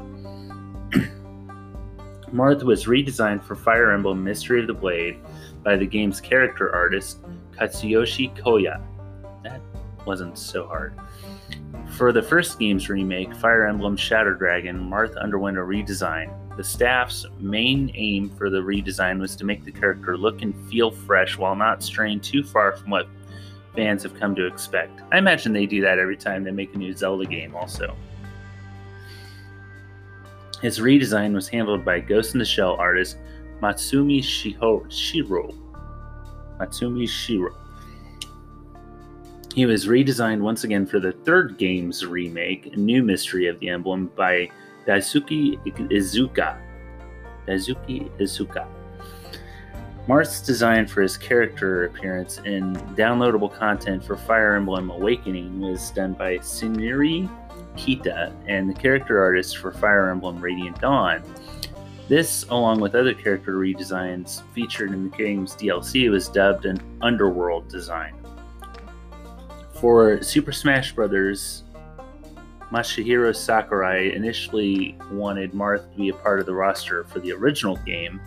Marth 2.32 2.62
was 2.62 2.84
redesigned 2.84 3.42
for 3.42 3.56
Fire 3.56 3.92
Emblem 3.92 4.22
Mystery 4.22 4.60
of 4.60 4.66
the 4.66 4.74
Blade 4.74 5.18
by 5.62 5.76
the 5.76 5.86
game's 5.86 6.20
character 6.20 6.74
artist 6.74 7.20
Katsuyoshi 7.52 8.36
Koya. 8.36 8.82
That 9.42 9.62
wasn't 10.06 10.36
so 10.38 10.66
hard. 10.66 10.94
For 11.96 12.12
the 12.12 12.22
first 12.22 12.58
game's 12.58 12.88
remake, 12.88 13.34
Fire 13.34 13.66
Emblem 13.66 13.96
Shadow 13.96 14.34
Dragon, 14.34 14.78
Marth 14.78 15.20
underwent 15.20 15.58
a 15.58 15.62
redesign. 15.62 16.32
The 16.56 16.64
staff's 16.64 17.26
main 17.38 17.90
aim 17.94 18.30
for 18.30 18.50
the 18.50 18.58
redesign 18.58 19.20
was 19.20 19.34
to 19.36 19.44
make 19.44 19.64
the 19.64 19.72
character 19.72 20.16
look 20.16 20.42
and 20.42 20.54
feel 20.68 20.90
fresh 20.90 21.38
while 21.38 21.56
not 21.56 21.82
straying 21.82 22.20
too 22.20 22.44
far 22.44 22.76
from 22.76 22.90
what 22.90 23.08
fans 23.74 24.02
have 24.02 24.14
come 24.14 24.34
to 24.34 24.46
expect. 24.46 25.00
I 25.12 25.18
imagine 25.18 25.52
they 25.52 25.66
do 25.66 25.80
that 25.82 25.98
every 25.98 26.16
time 26.16 26.44
they 26.44 26.50
make 26.50 26.74
a 26.74 26.78
new 26.78 26.92
Zelda 26.94 27.26
game, 27.26 27.54
also. 27.54 27.96
His 30.60 30.80
redesign 30.80 31.32
was 31.32 31.48
handled 31.48 31.84
by 31.84 32.00
Ghost 32.00 32.34
in 32.34 32.38
the 32.40 32.44
Shell 32.44 32.74
artist 32.74 33.18
Matsumi 33.62 34.22
Shiro. 34.22 35.54
Matsumi 36.60 37.08
Shiro. 37.08 37.54
He 39.54 39.66
was 39.66 39.86
redesigned 39.86 40.40
once 40.40 40.64
again 40.64 40.86
for 40.86 41.00
the 41.00 41.12
third 41.12 41.58
game's 41.58 42.04
remake, 42.04 42.76
New 42.76 43.02
Mystery 43.02 43.48
of 43.48 43.58
the 43.58 43.68
Emblem, 43.68 44.10
by 44.14 44.50
Daisuke 44.86 45.58
Izuka. 45.90 46.58
Daisuke 47.46 48.10
Izuka. 48.18 48.66
Marth's 50.06 50.40
design 50.40 50.86
for 50.86 51.02
his 51.02 51.18
character 51.18 51.84
appearance 51.84 52.38
and 52.38 52.76
downloadable 52.96 53.52
content 53.52 54.02
for 54.02 54.16
Fire 54.16 54.54
Emblem 54.54 54.90
Awakening 54.90 55.60
was 55.60 55.90
done 55.90 56.14
by 56.14 56.38
Tsuneri 56.38 57.28
Kita 57.76 58.32
and 58.46 58.70
the 58.70 58.74
character 58.74 59.22
artist 59.22 59.58
for 59.58 59.70
Fire 59.70 60.10
Emblem 60.10 60.40
Radiant 60.40 60.80
Dawn. 60.80 61.22
This, 62.08 62.44
along 62.48 62.80
with 62.80 62.94
other 62.94 63.12
character 63.12 63.58
redesigns 63.58 64.40
featured 64.54 64.92
in 64.92 65.10
the 65.10 65.16
game's 65.16 65.54
DLC, 65.54 66.10
was 66.10 66.28
dubbed 66.28 66.64
an 66.64 66.80
Underworld 67.02 67.68
design. 67.68 68.14
For 69.80 70.20
Super 70.22 70.50
Smash 70.50 70.92
Bros. 70.92 71.62
Masahiro 72.72 73.34
Sakurai 73.34 74.12
initially 74.12 74.96
wanted 75.12 75.52
Marth 75.52 75.90
to 75.92 75.96
be 75.96 76.08
a 76.08 76.14
part 76.14 76.40
of 76.40 76.46
the 76.46 76.54
roster 76.54 77.04
for 77.04 77.20
the 77.20 77.32
original 77.32 77.76
game, 77.86 78.20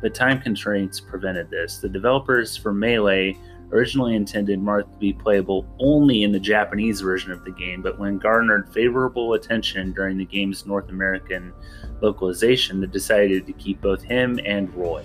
but 0.00 0.14
time 0.14 0.40
constraints 0.40 0.98
prevented 0.98 1.50
this. 1.50 1.76
The 1.78 1.90
developers 1.90 2.56
for 2.56 2.72
Melee 2.72 3.36
originally 3.70 4.16
intended 4.16 4.60
Marth 4.60 4.90
to 4.90 4.98
be 4.98 5.12
playable 5.12 5.66
only 5.78 6.22
in 6.22 6.32
the 6.32 6.40
Japanese 6.40 7.02
version 7.02 7.32
of 7.32 7.44
the 7.44 7.50
game, 7.50 7.82
but 7.82 7.98
when 7.98 8.16
garnered 8.16 8.72
favorable 8.72 9.34
attention 9.34 9.92
during 9.92 10.16
the 10.16 10.24
game's 10.24 10.64
North 10.64 10.88
American 10.88 11.52
localization, 12.00 12.80
they 12.80 12.86
decided 12.86 13.46
to 13.46 13.52
keep 13.52 13.82
both 13.82 14.02
him 14.02 14.40
and 14.44 14.74
Roy 14.74 15.04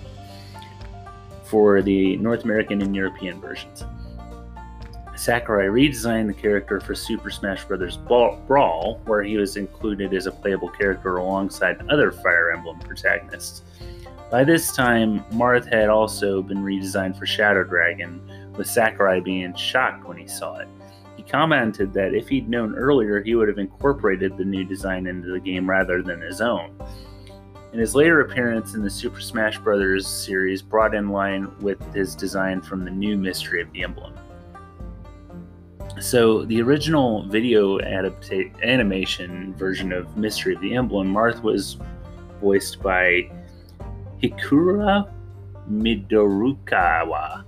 for 1.44 1.82
the 1.82 2.16
North 2.16 2.44
American 2.44 2.80
and 2.80 2.96
European 2.96 3.38
versions. 3.38 3.84
Sakurai 5.16 5.66
redesigned 5.66 6.26
the 6.26 6.34
character 6.34 6.80
for 6.80 6.94
Super 6.94 7.30
Smash 7.30 7.64
Bros. 7.64 7.96
Brawl, 7.96 9.00
where 9.04 9.22
he 9.22 9.36
was 9.36 9.56
included 9.56 10.12
as 10.12 10.26
a 10.26 10.32
playable 10.32 10.68
character 10.68 11.16
alongside 11.16 11.80
other 11.88 12.10
Fire 12.10 12.50
Emblem 12.50 12.78
protagonists. 12.80 13.62
By 14.30 14.42
this 14.42 14.74
time, 14.74 15.24
Marth 15.30 15.72
had 15.72 15.88
also 15.88 16.42
been 16.42 16.64
redesigned 16.64 17.16
for 17.16 17.26
Shadow 17.26 17.62
Dragon, 17.62 18.52
with 18.56 18.66
Sakurai 18.66 19.20
being 19.20 19.54
shocked 19.54 20.04
when 20.04 20.16
he 20.16 20.26
saw 20.26 20.56
it. 20.56 20.68
He 21.16 21.22
commented 21.22 21.92
that 21.94 22.14
if 22.14 22.28
he'd 22.28 22.48
known 22.48 22.74
earlier, 22.74 23.22
he 23.22 23.36
would 23.36 23.48
have 23.48 23.58
incorporated 23.58 24.36
the 24.36 24.44
new 24.44 24.64
design 24.64 25.06
into 25.06 25.30
the 25.30 25.40
game 25.40 25.70
rather 25.70 26.02
than 26.02 26.20
his 26.20 26.40
own. 26.40 26.76
In 27.72 27.78
his 27.78 27.94
later 27.94 28.20
appearance 28.20 28.74
in 28.74 28.82
the 28.82 28.90
Super 28.90 29.20
Smash 29.20 29.58
Bros. 29.58 30.06
series, 30.06 30.62
brought 30.62 30.94
in 30.94 31.10
line 31.10 31.56
with 31.60 31.80
his 31.94 32.14
design 32.14 32.60
from 32.60 32.84
the 32.84 32.90
new 32.90 33.16
Mystery 33.16 33.62
of 33.62 33.70
the 33.72 33.82
Emblem. 33.82 34.14
So, 36.04 36.44
the 36.44 36.60
original 36.60 37.26
video 37.28 37.78
adapta- 37.78 38.62
animation 38.62 39.54
version 39.54 39.90
of 39.90 40.18
Mystery 40.18 40.54
of 40.54 40.60
the 40.60 40.74
Emblem, 40.74 41.10
Marth 41.10 41.42
was 41.42 41.78
voiced 42.42 42.82
by 42.82 43.30
Hikura 44.22 45.10
Midorukawa. 45.66 47.44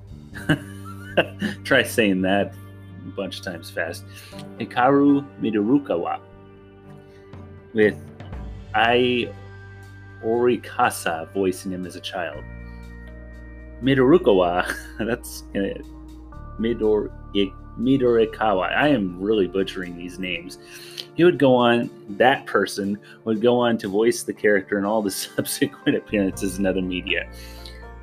Try 1.64 1.82
saying 1.82 2.22
that 2.22 2.54
a 3.06 3.10
bunch 3.10 3.40
of 3.40 3.44
times 3.44 3.68
fast. 3.68 4.06
Hikaru 4.58 5.28
Midorukawa 5.38 6.18
with 7.74 7.98
Ai 8.74 9.30
Orikasa 10.24 11.30
voicing 11.34 11.72
him 11.72 11.84
as 11.84 11.94
a 11.94 12.00
child. 12.00 12.42
Midorukawa, 13.82 14.74
that's 15.00 15.42
uh, 15.54 15.78
Midor, 16.58 17.12
Midorikawa. 17.78 18.74
I 18.76 18.88
am 18.88 19.20
really 19.20 19.46
butchering 19.46 19.96
these 19.96 20.18
names. 20.18 20.58
He 21.14 21.24
would 21.24 21.38
go 21.38 21.54
on, 21.54 21.90
that 22.10 22.46
person 22.46 22.98
would 23.24 23.40
go 23.40 23.58
on 23.58 23.78
to 23.78 23.88
voice 23.88 24.22
the 24.22 24.32
character 24.32 24.78
in 24.78 24.84
all 24.84 25.02
the 25.02 25.10
subsequent 25.36 25.96
appearances 25.96 26.58
in 26.58 26.66
other 26.66 26.82
media. 26.82 27.28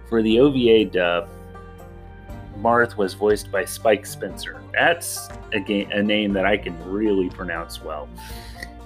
For 0.10 0.22
the 0.22 0.40
OVA 0.40 0.86
dub, 0.86 1.30
Marth 2.60 2.98
was 2.98 3.14
voiced 3.14 3.52
by 3.52 3.66
Spike 3.66 4.06
Spencer. 4.06 4.62
That's 4.74 5.28
a, 5.54 5.84
a 5.92 6.02
name 6.02 6.34
that 6.34 6.46
I 6.46 6.58
can 6.58 6.82
really 6.90 7.30
pronounce 7.30 7.82
well. 7.82 8.08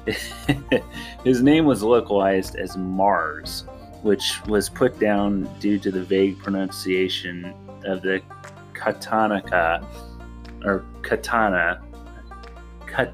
His 1.24 1.42
name 1.42 1.66
was 1.66 1.84
localized 1.84 2.56
as 2.56 2.78
Mars, 2.78 3.66
which 4.02 4.42
was 4.48 4.70
put 4.70 5.00
down 5.00 5.50
due 5.60 5.78
to 5.80 5.92
the 5.92 6.04
vague 6.04 6.40
pronunciation 6.40 7.54
of 7.86 8.02
the 8.02 8.22
katanaka 8.74 9.86
or 10.68 10.86
katana 11.02 11.82
kat, 12.86 13.14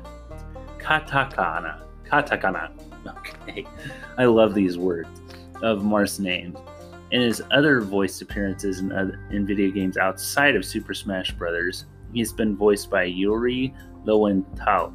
katakana 0.77 1.81
katakana 2.03 2.72
okay 3.18 3.66
i 4.18 4.25
love 4.25 4.53
these 4.53 4.77
words 4.77 5.22
of 5.61 5.79
Marth's 5.79 6.20
names 6.20 6.57
in 7.13 7.22
his 7.22 7.44
other 7.51 7.79
voice 7.79 8.22
appearances 8.22 8.79
in, 8.79 8.92
other, 8.92 9.20
in 9.29 9.46
video 9.46 9.70
games 9.70 9.98
outside 9.98 10.55
of 10.55 10.66
Super 10.66 10.96
Smash 10.96 11.31
Bros., 11.31 11.85
he's 12.11 12.33
been 12.33 12.57
voiced 12.57 12.89
by 12.89 13.03
Yuri 13.03 13.72
Lowenthal. 14.03 14.92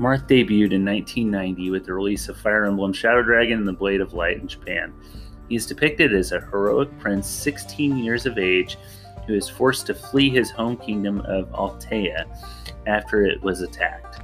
Marth 0.00 0.26
debuted 0.26 0.72
in 0.72 0.86
1990 0.86 1.70
with 1.70 1.84
the 1.84 1.92
release 1.92 2.30
of 2.30 2.38
Fire 2.38 2.64
Emblem 2.64 2.94
Shadow 2.94 3.22
Dragon 3.22 3.58
and 3.58 3.68
the 3.68 3.74
Blade 3.74 4.00
of 4.00 4.14
Light 4.14 4.38
in 4.38 4.48
Japan. 4.48 4.94
He 5.50 5.56
is 5.56 5.66
depicted 5.66 6.14
as 6.14 6.32
a 6.32 6.40
heroic 6.40 6.98
prince 6.98 7.26
16 7.28 7.98
years 7.98 8.24
of 8.24 8.38
age 8.38 8.78
is 9.34 9.48
forced 9.48 9.86
to 9.86 9.94
flee 9.94 10.30
his 10.30 10.50
home 10.50 10.76
kingdom 10.76 11.20
of 11.20 11.50
Altea 11.52 12.26
after 12.86 13.24
it 13.24 13.42
was 13.42 13.62
attacked. 13.62 14.20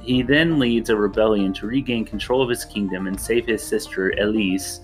He 0.00 0.22
then 0.22 0.58
leads 0.58 0.88
a 0.90 0.96
rebellion 0.96 1.52
to 1.54 1.66
regain 1.66 2.04
control 2.04 2.40
of 2.42 2.48
his 2.48 2.64
kingdom 2.64 3.06
and 3.06 3.20
save 3.20 3.46
his 3.46 3.62
sister 3.62 4.10
Elise. 4.20 4.80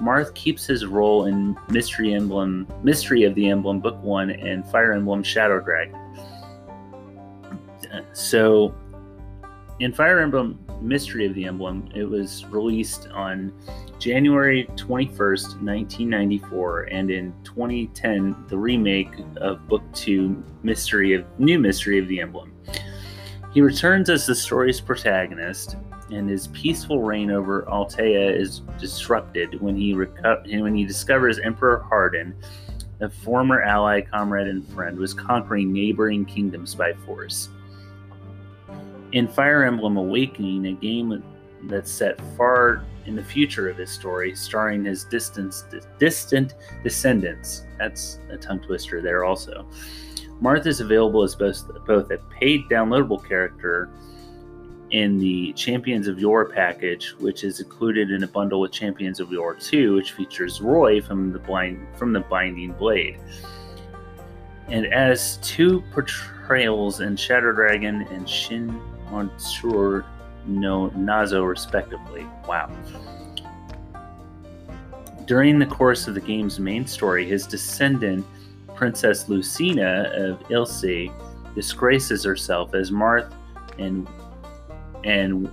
Marth 0.00 0.32
keeps 0.34 0.64
his 0.64 0.86
role 0.86 1.26
in 1.26 1.56
Mystery 1.68 2.14
Emblem, 2.14 2.66
Mystery 2.82 3.24
of 3.24 3.34
the 3.34 3.48
Emblem 3.48 3.80
Book 3.80 4.00
1 4.02 4.30
and 4.30 4.64
Fire 4.66 4.92
Emblem 4.92 5.22
Shadow 5.22 5.60
Dragon. 5.60 5.98
So, 8.12 8.74
in 9.80 9.92
Fire 9.92 10.20
Emblem 10.20 10.58
Mystery 10.80 11.26
of 11.26 11.34
the 11.34 11.44
Emblem, 11.44 11.88
it 11.94 12.04
was 12.04 12.44
released 12.46 13.08
on 13.08 13.52
January 13.98 14.68
21st, 14.76 15.62
1994, 15.62 16.82
and 16.84 17.10
in 17.10 17.32
2010, 17.44 18.44
the 18.48 18.56
remake 18.56 19.12
of 19.36 19.66
Book 19.68 19.82
2 19.94 20.42
Mystery 20.62 21.14
of 21.14 21.24
New 21.38 21.58
Mystery 21.58 21.98
of 21.98 22.08
the 22.08 22.20
Emblem. 22.20 22.52
He 23.54 23.60
returns 23.60 24.08
as 24.10 24.26
the 24.26 24.34
story's 24.34 24.80
protagonist, 24.80 25.76
and 26.10 26.28
his 26.28 26.48
peaceful 26.48 27.02
reign 27.02 27.30
over 27.30 27.62
Altea 27.70 28.36
is 28.36 28.60
disrupted 28.78 29.60
when 29.60 29.76
he 29.76 29.94
reco- 29.94 30.62
when 30.62 30.74
he 30.74 30.84
discovers 30.84 31.38
Emperor 31.38 31.84
Hardin, 31.88 32.34
a 33.00 33.08
former 33.08 33.62
ally, 33.62 34.00
comrade, 34.00 34.48
and 34.48 34.66
friend, 34.68 34.98
was 34.98 35.12
conquering 35.12 35.72
neighboring 35.72 36.24
kingdoms 36.24 36.74
by 36.74 36.92
force. 37.04 37.48
In 39.12 39.28
Fire 39.28 39.64
Emblem 39.64 39.96
Awakening, 39.98 40.66
a 40.66 40.72
game 40.72 41.22
that's 41.64 41.90
set 41.90 42.20
far 42.36 42.84
in 43.06 43.14
the 43.14 43.22
future 43.22 43.68
of 43.68 43.76
his 43.76 43.90
story, 43.90 44.34
starring 44.34 44.84
his 44.84 45.04
distant, 45.04 45.54
distant 45.98 46.54
descendants. 46.82 47.64
That's 47.78 48.20
a 48.30 48.36
tongue 48.36 48.60
twister 48.60 49.02
there, 49.02 49.24
also. 49.24 49.66
Marth 50.40 50.66
is 50.66 50.80
available 50.80 51.22
as 51.22 51.34
both, 51.34 51.62
both 51.86 52.10
a 52.10 52.18
paid 52.40 52.68
downloadable 52.68 53.26
character 53.26 53.90
in 54.90 55.18
the 55.18 55.52
Champions 55.54 56.08
of 56.08 56.18
Yore 56.18 56.46
package, 56.46 57.14
which 57.18 57.44
is 57.44 57.60
included 57.60 58.10
in 58.10 58.22
a 58.24 58.26
bundle 58.26 58.60
with 58.60 58.72
Champions 58.72 59.20
of 59.20 59.30
Yore 59.30 59.54
2, 59.54 59.94
which 59.94 60.12
features 60.12 60.60
Roy 60.60 61.00
from 61.00 61.32
the 61.32 61.38
blind 61.38 61.86
from 61.96 62.12
the 62.12 62.20
Binding 62.20 62.72
Blade. 62.72 63.18
And 64.68 64.86
as 64.86 65.38
two 65.38 65.82
portrayals 65.92 67.00
in 67.00 67.16
Shadow 67.16 67.52
Dragon 67.52 68.02
and 68.10 68.28
Shin 68.28 68.80
Monshō 69.12 70.04
no 70.46 70.90
Nazo, 70.90 71.48
respectively. 71.48 72.26
Wow. 72.48 72.70
During 75.26 75.58
the 75.58 75.66
course 75.66 76.08
of 76.08 76.14
the 76.14 76.20
game's 76.20 76.58
main 76.58 76.86
story, 76.86 77.26
his 77.26 77.46
descendant 77.46 78.26
Princess 78.74 79.28
Lucina 79.28 80.10
of 80.14 80.40
Ylisse 80.48 81.12
disgraces 81.54 82.24
herself 82.24 82.74
as 82.74 82.90
Marth 82.90 83.32
and 83.78 84.08
and 85.04 85.50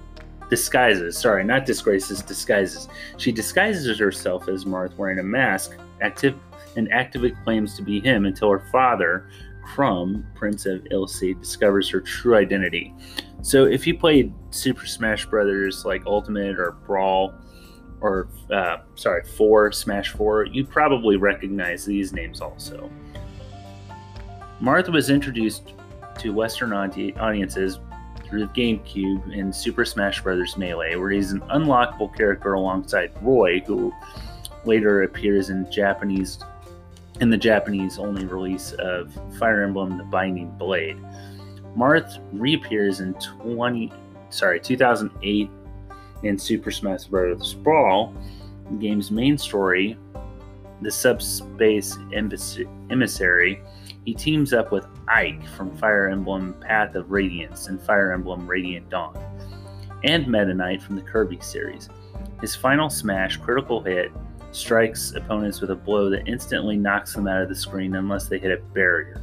disguises, 0.50 1.17
sorry, 1.17 1.43
not 1.43 1.65
disgraces, 1.65 2.22
disguises. 2.22 2.88
She 3.17 3.32
disguises 3.32 4.00
herself 4.00 4.48
as 4.48 4.65
Marth 4.65 4.95
wearing 4.98 5.19
a 5.19 5.24
mask 5.24 5.78
active 6.02 6.36
and 6.76 6.91
actively 6.91 7.32
claims 7.43 7.76
to 7.76 7.82
be 7.82 8.00
him 8.00 8.26
until 8.26 8.50
her 8.50 8.65
father, 8.72 9.30
Chrom, 9.67 10.24
Prince 10.36 10.65
of 10.65 10.84
Ylisse, 10.86 11.39
discovers 11.39 11.89
her 11.89 12.02
true 12.02 12.36
identity. 12.36 12.93
So 13.41 13.65
if 13.65 13.88
you 13.88 13.97
played 13.97 14.34
Super 14.52 14.86
Smash 14.86 15.25
Brothers 15.25 15.86
like 15.86 16.06
Ultimate 16.06 16.60
or 16.60 16.71
Brawl, 16.86 17.34
or 18.02 18.28
uh, 18.52 18.78
sorry, 18.95 19.23
Four 19.23 19.71
Smash 19.71 20.12
Four, 20.12 20.45
you 20.45 20.65
probably 20.65 21.17
recognize 21.17 21.86
these 21.86 22.13
names 22.13 22.41
also. 22.41 22.89
Martha 24.60 24.91
was 24.91 25.10
introduced 25.10 25.73
to 26.19 26.34
Western 26.34 26.73
audiences 26.73 27.80
through 28.25 28.45
the 28.45 28.54
GameCube 28.54 29.34
in 29.34 29.52
Super 29.54 29.86
Smash 29.86 30.21
Bros. 30.21 30.58
Melee, 30.58 30.95
where 30.95 31.10
he's 31.10 31.32
an 31.32 31.39
unlockable 31.41 32.15
character 32.15 32.54
alongside 32.54 33.12
Roy, 33.21 33.62
who 33.62 33.93
later 34.65 35.04
appears 35.04 35.49
in 35.49 35.69
Japanese 35.71 36.39
in 37.21 37.30
the 37.30 37.38
Japanese 37.38 37.99
only 37.99 38.25
release 38.25 38.73
of 38.73 39.13
Fire 39.38 39.63
Emblem: 39.63 39.97
The 39.97 40.04
Binding 40.04 40.52
Blade. 40.58 40.97
Marth 41.77 42.19
reappears 42.34 42.99
in 42.99 43.13
20 43.15 43.91
sorry 44.29 44.60
2008 44.60 45.49
in 46.23 46.38
Super 46.38 46.71
Smash 46.71 47.05
Bros. 47.05 47.53
Brawl, 47.53 48.13
the 48.69 48.77
game's 48.77 49.12
main 49.12 49.38
story, 49.38 49.97
the 50.82 50.91
subspace 50.91 51.97
emissary 52.13 53.62
he 54.05 54.13
teams 54.13 54.53
up 54.53 54.71
with 54.71 54.88
Ike 55.08 55.47
from 55.49 55.75
Fire 55.77 56.10
Emblem 56.10 56.55
Path 56.62 56.95
of 56.95 57.12
Radiance 57.12 57.67
and 57.67 57.82
Fire 57.82 58.12
Emblem 58.12 58.47
Radiant 58.47 58.89
Dawn, 58.89 59.15
and 60.03 60.27
Meta 60.27 60.53
Knight 60.53 60.82
from 60.82 60.95
the 60.95 61.01
Kirby 61.01 61.39
series. 61.41 61.89
His 62.41 62.55
final 62.55 62.89
smash, 62.89 63.38
Critical 63.38 63.84
Hit, 63.84 64.12
strikes 64.51 65.13
opponents 65.13 65.62
with 65.62 65.69
a 65.69 65.75
blow 65.75 66.10
that 66.10 66.27
instantly 66.27 66.75
knocks 66.75 67.13
them 67.13 67.27
out 67.27 67.43
of 67.43 67.49
the 67.49 67.55
screen 67.55 67.95
unless 67.95 68.27
they 68.27 68.39
hit 68.39 68.51
a 68.51 68.58
barrier. 68.73 69.21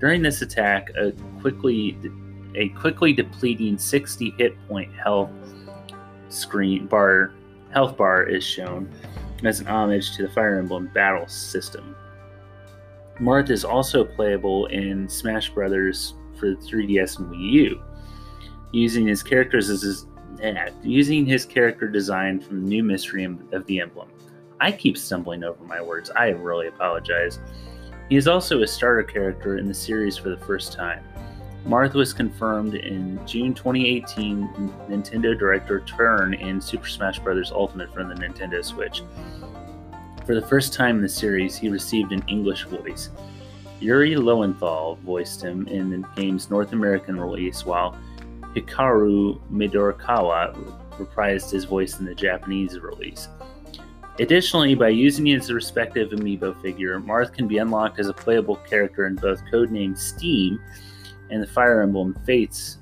During 0.00 0.22
this 0.22 0.40
attack, 0.42 0.90
a 0.96 1.12
quickly 1.40 1.96
a 2.54 2.70
quickly 2.70 3.12
depleting 3.12 3.78
60 3.78 4.34
hit 4.36 4.56
point 4.66 4.92
health 4.94 5.30
screen 6.30 6.86
bar 6.86 7.32
health 7.70 7.96
bar 7.96 8.24
is 8.24 8.42
shown 8.42 8.90
as 9.44 9.60
an 9.60 9.68
homage 9.68 10.16
to 10.16 10.22
the 10.22 10.28
Fire 10.30 10.58
Emblem 10.58 10.90
battle 10.92 11.28
system. 11.28 11.94
Marth 13.20 13.50
is 13.50 13.64
also 13.64 14.04
playable 14.04 14.66
in 14.66 15.08
Smash 15.08 15.50
Brothers 15.50 16.14
for 16.38 16.54
3DS 16.56 17.18
and 17.18 17.30
Wii 17.30 17.52
U, 17.52 17.82
using 18.72 19.06
his 19.06 19.22
characters 19.22 19.68
as 19.68 19.82
his, 19.82 20.06
eh, 20.40 20.70
using 20.82 21.26
his 21.26 21.44
character 21.44 21.86
design 21.88 22.40
from 22.40 22.62
the 22.62 22.68
new 22.68 22.82
Mystery 22.82 23.24
of 23.24 23.66
the 23.66 23.80
Emblem. 23.80 24.08
I 24.60 24.72
keep 24.72 24.96
stumbling 24.96 25.44
over 25.44 25.62
my 25.64 25.80
words. 25.80 26.10
I 26.10 26.28
really 26.28 26.68
apologize. 26.68 27.38
He 28.10 28.16
is 28.16 28.26
also 28.26 28.62
a 28.62 28.66
starter 28.66 29.04
character 29.04 29.56
in 29.56 29.68
the 29.68 29.72
series 29.72 30.16
for 30.16 30.30
the 30.30 30.36
first 30.36 30.72
time. 30.72 31.04
Marth 31.64 31.94
was 31.94 32.12
confirmed 32.12 32.74
in 32.74 33.24
June 33.24 33.54
2018 33.54 34.48
Nintendo 34.88 35.38
Director 35.38 35.78
Turn 35.82 36.34
in 36.34 36.60
Super 36.60 36.88
Smash 36.88 37.20
Bros. 37.20 37.52
Ultimate 37.52 37.94
for 37.94 38.02
the 38.02 38.14
Nintendo 38.14 38.64
Switch. 38.64 39.04
For 40.26 40.34
the 40.34 40.44
first 40.44 40.74
time 40.74 40.96
in 40.96 41.02
the 41.02 41.08
series, 41.08 41.56
he 41.56 41.68
received 41.68 42.10
an 42.10 42.24
English 42.26 42.64
voice. 42.64 43.10
Yuri 43.78 44.16
Lowenthal 44.16 44.98
voiced 45.04 45.40
him 45.40 45.68
in 45.68 45.90
the 45.90 46.08
game's 46.16 46.50
North 46.50 46.72
American 46.72 47.18
release, 47.18 47.64
while 47.64 47.96
Hikaru 48.56 49.40
Midorikawa 49.52 50.52
reprised 50.98 51.52
his 51.52 51.64
voice 51.64 52.00
in 52.00 52.06
the 52.06 52.14
Japanese 52.16 52.76
release. 52.80 53.28
Additionally, 54.18 54.74
by 54.74 54.88
using 54.88 55.26
his 55.26 55.50
respective 55.52 56.10
amiibo 56.10 56.60
figure, 56.60 57.00
Marth 57.00 57.32
can 57.32 57.48
be 57.48 57.58
unlocked 57.58 57.98
as 57.98 58.08
a 58.08 58.12
playable 58.12 58.56
character 58.56 59.06
in 59.06 59.14
both 59.14 59.42
codenamed 59.50 59.96
Steam 59.96 60.60
and 61.30 61.42
the 61.42 61.46
Fire 61.46 61.80
Emblem 61.82 62.18
Fates 62.26 62.78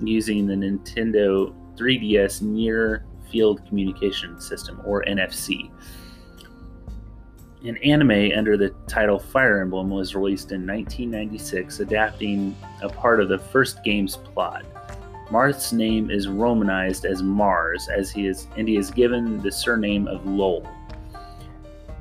using 0.00 0.46
the 0.46 0.54
Nintendo 0.54 1.54
3DS 1.76 2.42
Near 2.42 3.06
Field 3.30 3.66
Communication 3.66 4.38
System, 4.40 4.82
or 4.84 5.02
NFC. 5.04 5.70
An 7.64 7.76
anime 7.78 8.36
under 8.36 8.56
the 8.56 8.70
title 8.88 9.18
Fire 9.18 9.60
Emblem 9.60 9.88
was 9.88 10.14
released 10.14 10.52
in 10.52 10.66
1996, 10.66 11.80
adapting 11.80 12.56
a 12.82 12.88
part 12.88 13.20
of 13.20 13.28
the 13.28 13.38
first 13.38 13.82
game's 13.84 14.16
plot. 14.16 14.64
Marth's 15.32 15.72
name 15.72 16.10
is 16.10 16.28
romanized 16.28 17.06
as 17.06 17.22
Mars, 17.22 17.88
as 17.88 18.10
he 18.10 18.26
is, 18.26 18.48
and 18.58 18.68
he 18.68 18.76
is 18.76 18.90
given 18.90 19.40
the 19.40 19.50
surname 19.50 20.06
of 20.06 20.26
Lowell. 20.26 20.68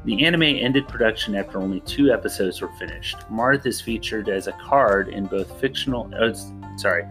The 0.03 0.25
anime 0.25 0.43
ended 0.43 0.85
production 0.89 1.35
after 1.35 1.57
only 1.57 1.79
two 1.79 2.11
episodes 2.11 2.59
were 2.59 2.73
finished. 2.77 3.19
Marth 3.31 3.65
is 3.65 3.79
featured 3.79 4.27
as 4.27 4.47
a 4.47 4.51
card 4.51 5.07
in 5.07 5.27
both 5.27 5.61
fictional, 5.61 6.11
oh, 6.19 6.33
sorry, 6.75 7.05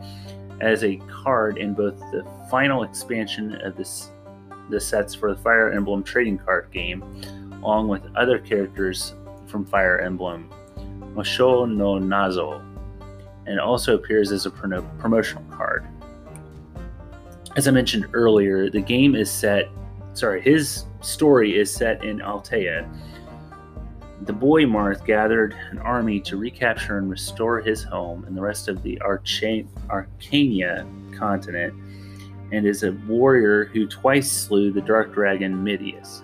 as 0.61 0.85
a 0.85 0.97
card 0.97 1.57
in 1.57 1.73
both 1.73 1.99
the 2.13 2.27
final 2.51 2.83
expansion 2.83 3.55
of 3.63 3.79
this, 3.79 4.11
the 4.69 4.79
sets 4.79 5.15
for 5.15 5.35
the 5.35 5.41
Fire 5.41 5.73
Emblem 5.73 6.03
trading 6.03 6.37
card 6.37 6.71
game, 6.71 7.03
along 7.63 7.89
with 7.89 8.03
other 8.15 8.39
characters 8.39 9.15
from 9.47 9.65
Fire 9.65 9.99
Emblem, 10.01 10.51
Musou 11.15 11.67
no 11.67 11.99
Nazo, 11.99 12.63
and 13.47 13.59
also 13.59 13.95
appears 13.95 14.31
as 14.33 14.45
a 14.45 14.51
promotional 14.51 15.45
card. 15.45 15.87
As 17.57 17.67
I 17.67 17.73
mentioned 17.73 18.07
earlier, 18.13 18.71
the 18.71 18.81
game 18.81 19.15
is 19.15 19.31
set, 19.31 19.69
sorry, 20.13 20.41
his 20.41 20.85
story 21.01 21.59
is 21.59 21.73
set 21.73 22.05
in 22.05 22.19
Altea. 22.19 22.89
The 24.23 24.33
boy 24.33 24.65
Marth 24.65 25.05
gathered 25.05 25.57
an 25.71 25.79
army 25.79 26.21
to 26.21 26.37
recapture 26.37 26.99
and 26.99 27.11
restore 27.11 27.61
his 27.61 27.83
home 27.83 28.25
and 28.25 28.37
the 28.37 28.41
rest 28.41 28.69
of 28.69 28.83
the 28.83 29.01
Archanea 29.05 30.87
continent, 31.17 31.75
and 32.53 32.67
is 32.67 32.83
a 32.85 32.93
warrior 33.09 33.65
who 33.65 33.87
twice 33.87 34.31
slew 34.31 34.71
the 34.73 34.81
dark 34.81 35.13
dragon 35.13 35.63
Medeus. 35.65 36.23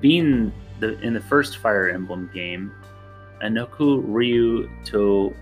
Being 0.00 0.52
the, 0.80 0.98
in 1.00 1.14
the 1.14 1.20
first 1.20 1.58
Fire 1.58 1.88
Emblem 1.90 2.30
game, 2.34 2.72
Anoku 3.42 4.02
Ryu 4.04 4.68
to 4.86 5.34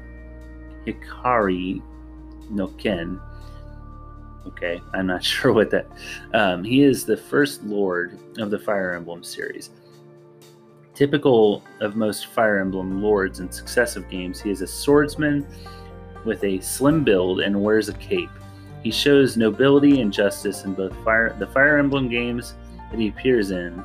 Hikari 0.87 1.83
no 2.51 2.69
Ken. 2.69 3.21
Okay, 4.47 4.81
I'm 4.93 5.07
not 5.07 5.25
sure 5.33 5.53
what 5.53 5.71
that. 5.71 5.87
Um, 6.33 6.65
he 6.65 6.83
is 6.83 7.05
the 7.05 7.17
first 7.17 7.63
Lord 7.65 8.19
of 8.39 8.51
the 8.51 8.59
Fire 8.59 8.95
Emblem 8.95 9.23
series. 9.23 9.71
Typical 10.95 11.63
of 11.81 11.97
most 11.97 12.27
Fire 12.27 12.61
Emblem 12.61 13.03
lords 13.03 13.41
in 13.41 13.51
successive 13.51 14.09
games, 14.09 14.41
he 14.41 14.51
is 14.51 14.61
a 14.61 14.67
swordsman 14.67 15.47
with 16.25 16.43
a 16.45 16.61
slim 16.61 17.05
build 17.05 17.41
and 17.41 17.61
wears 17.61 17.89
a 17.89 17.95
cape. 17.95 18.31
He 18.83 18.91
shows 18.91 19.37
nobility 19.37 20.01
and 20.01 20.13
justice 20.13 20.65
in 20.65 20.75
both 20.75 20.95
fire, 21.05 21.35
the 21.39 21.47
Fire 21.47 21.79
Emblem 21.79 22.09
games 22.09 22.55
that 22.91 23.01
he 23.01 23.09
appears 23.09 23.51
in, 23.51 23.83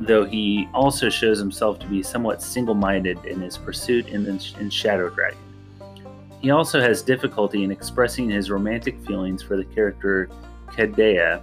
though 0.00 0.24
he 0.24 0.68
also 0.72 1.10
shows 1.10 1.38
himself 1.38 1.78
to 1.80 1.86
be 1.86 2.02
somewhat 2.02 2.42
single 2.42 2.74
minded 2.74 3.22
in 3.24 3.40
his 3.40 3.58
pursuit 3.58 4.08
in, 4.08 4.26
in 4.26 4.70
Shadow 4.70 5.10
Dragon. 5.10 5.38
He 6.44 6.50
also 6.50 6.78
has 6.78 7.00
difficulty 7.00 7.64
in 7.64 7.70
expressing 7.70 8.28
his 8.28 8.50
romantic 8.50 9.00
feelings 9.06 9.42
for 9.42 9.56
the 9.56 9.64
character 9.64 10.28
Caeda 10.66 11.42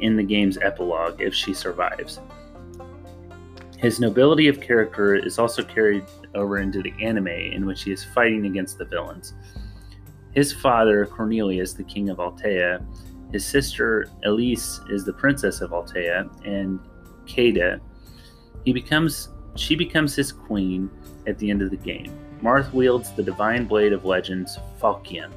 in 0.00 0.16
the 0.16 0.22
game's 0.22 0.56
epilogue 0.56 1.20
if 1.20 1.34
she 1.34 1.52
survives. 1.52 2.18
His 3.76 4.00
nobility 4.00 4.48
of 4.48 4.62
character 4.62 5.16
is 5.16 5.38
also 5.38 5.62
carried 5.62 6.06
over 6.34 6.56
into 6.56 6.82
the 6.82 6.94
anime, 7.02 7.28
in 7.28 7.66
which 7.66 7.82
he 7.82 7.92
is 7.92 8.02
fighting 8.02 8.46
against 8.46 8.78
the 8.78 8.86
villains. 8.86 9.34
His 10.32 10.54
father, 10.54 11.04
Cornelius, 11.04 11.74
the 11.74 11.84
king 11.84 12.08
of 12.08 12.16
Altea, 12.16 12.82
his 13.32 13.44
sister 13.44 14.06
Elise 14.24 14.80
is 14.88 15.04
the 15.04 15.12
princess 15.12 15.60
of 15.60 15.72
Altea, 15.72 16.26
and 16.46 16.80
Caeda. 17.26 17.80
He 18.64 18.72
becomes 18.72 19.28
she 19.56 19.76
becomes 19.76 20.14
his 20.14 20.32
queen 20.32 20.88
at 21.26 21.36
the 21.36 21.50
end 21.50 21.60
of 21.60 21.68
the 21.68 21.76
game. 21.76 22.29
Marth 22.42 22.72
wields 22.72 23.12
the 23.12 23.22
divine 23.22 23.66
blade 23.66 23.92
of 23.92 24.04
legends, 24.04 24.58
Falchion, 24.80 25.30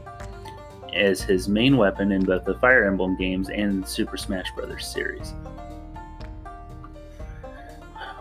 as 0.93 1.21
his 1.21 1.49
main 1.49 1.75
weapon 1.75 2.11
in 2.11 2.23
both 2.23 2.45
the 2.45 2.55
Fire 2.59 2.85
Emblem 2.85 3.17
games 3.17 3.49
and 3.49 3.85
Super 3.87 4.15
Smash 4.15 4.47
Bros. 4.55 4.85
series. 4.85 5.33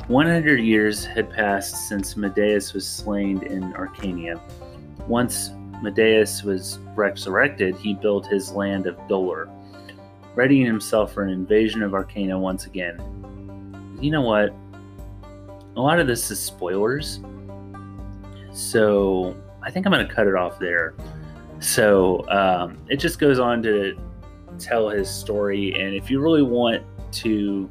100 0.09 0.57
years 0.57 1.05
had 1.05 1.31
passed 1.31 1.89
since 1.89 2.17
Medeus 2.17 2.73
was 2.73 2.87
slain 2.87 3.41
in 3.45 3.73
Archanea. 3.75 4.41
Once 5.07 5.51
Medeus 5.81 6.43
was 6.43 6.81
resurrected, 6.97 7.77
he 7.77 7.95
built 7.95 8.27
his 8.27 8.51
land 8.53 8.87
of 8.87 8.97
Dolhr, 9.09 9.49
readying 10.35 10.67
himself 10.67 11.13
for 11.13 11.23
an 11.23 11.31
invasion 11.31 11.83
of 11.83 11.95
Arcana 11.95 12.37
once 12.37 12.67
again. 12.67 12.99
You 14.01 14.11
know 14.11 14.23
what? 14.23 14.53
A 15.77 15.81
lot 15.81 16.01
of 16.01 16.09
this 16.09 16.31
is 16.33 16.41
spoilers. 16.41 17.21
So 18.53 19.37
I 19.63 19.71
think 19.71 19.87
I'm 19.87 19.93
going 19.93 20.07
to 20.07 20.13
cut 20.13 20.27
it 20.27 20.35
off 20.35 20.59
there. 20.59 20.95
So 21.61 22.29
um, 22.29 22.79
it 22.89 22.97
just 22.97 23.19
goes 23.19 23.39
on 23.39 23.63
to 23.63 23.97
tell 24.59 24.89
his 24.89 25.09
story. 25.09 25.73
And 25.81 25.95
if 25.95 26.11
you 26.11 26.21
really 26.21 26.43
want 26.43 26.85
to 27.13 27.71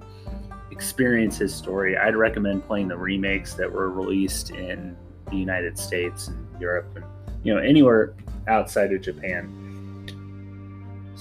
experience 0.72 1.38
his 1.38 1.54
story, 1.54 1.98
I'd 1.98 2.16
recommend 2.16 2.66
playing 2.66 2.88
the 2.88 2.98
remakes 2.98 3.54
that 3.56 3.72
were 3.72 3.90
released 3.90 4.52
in 4.52 4.98
the 5.30 5.38
United 5.38 5.78
States 5.78 6.28
and 6.28 6.62
Europe 6.62 6.96
and 6.96 7.06
you 7.44 7.54
know 7.54 7.60
anywhere 7.60 8.14
outside 8.48 8.94
of 8.94 9.02
Japan. 9.02 9.61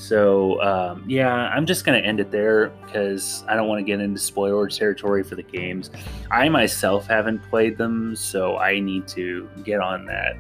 So 0.00 0.60
um, 0.62 1.04
yeah, 1.06 1.30
I'm 1.30 1.66
just 1.66 1.84
gonna 1.84 1.98
end 1.98 2.20
it 2.20 2.30
there 2.30 2.70
because 2.86 3.44
I 3.46 3.54
don't 3.54 3.68
want 3.68 3.80
to 3.80 3.84
get 3.84 4.00
into 4.00 4.18
spoiler 4.18 4.66
territory 4.66 5.22
for 5.22 5.34
the 5.34 5.42
games. 5.42 5.90
I 6.30 6.48
myself 6.48 7.06
haven't 7.06 7.42
played 7.50 7.76
them, 7.76 8.16
so 8.16 8.56
I 8.56 8.80
need 8.80 9.06
to 9.08 9.46
get 9.62 9.80
on 9.80 10.06
that. 10.06 10.36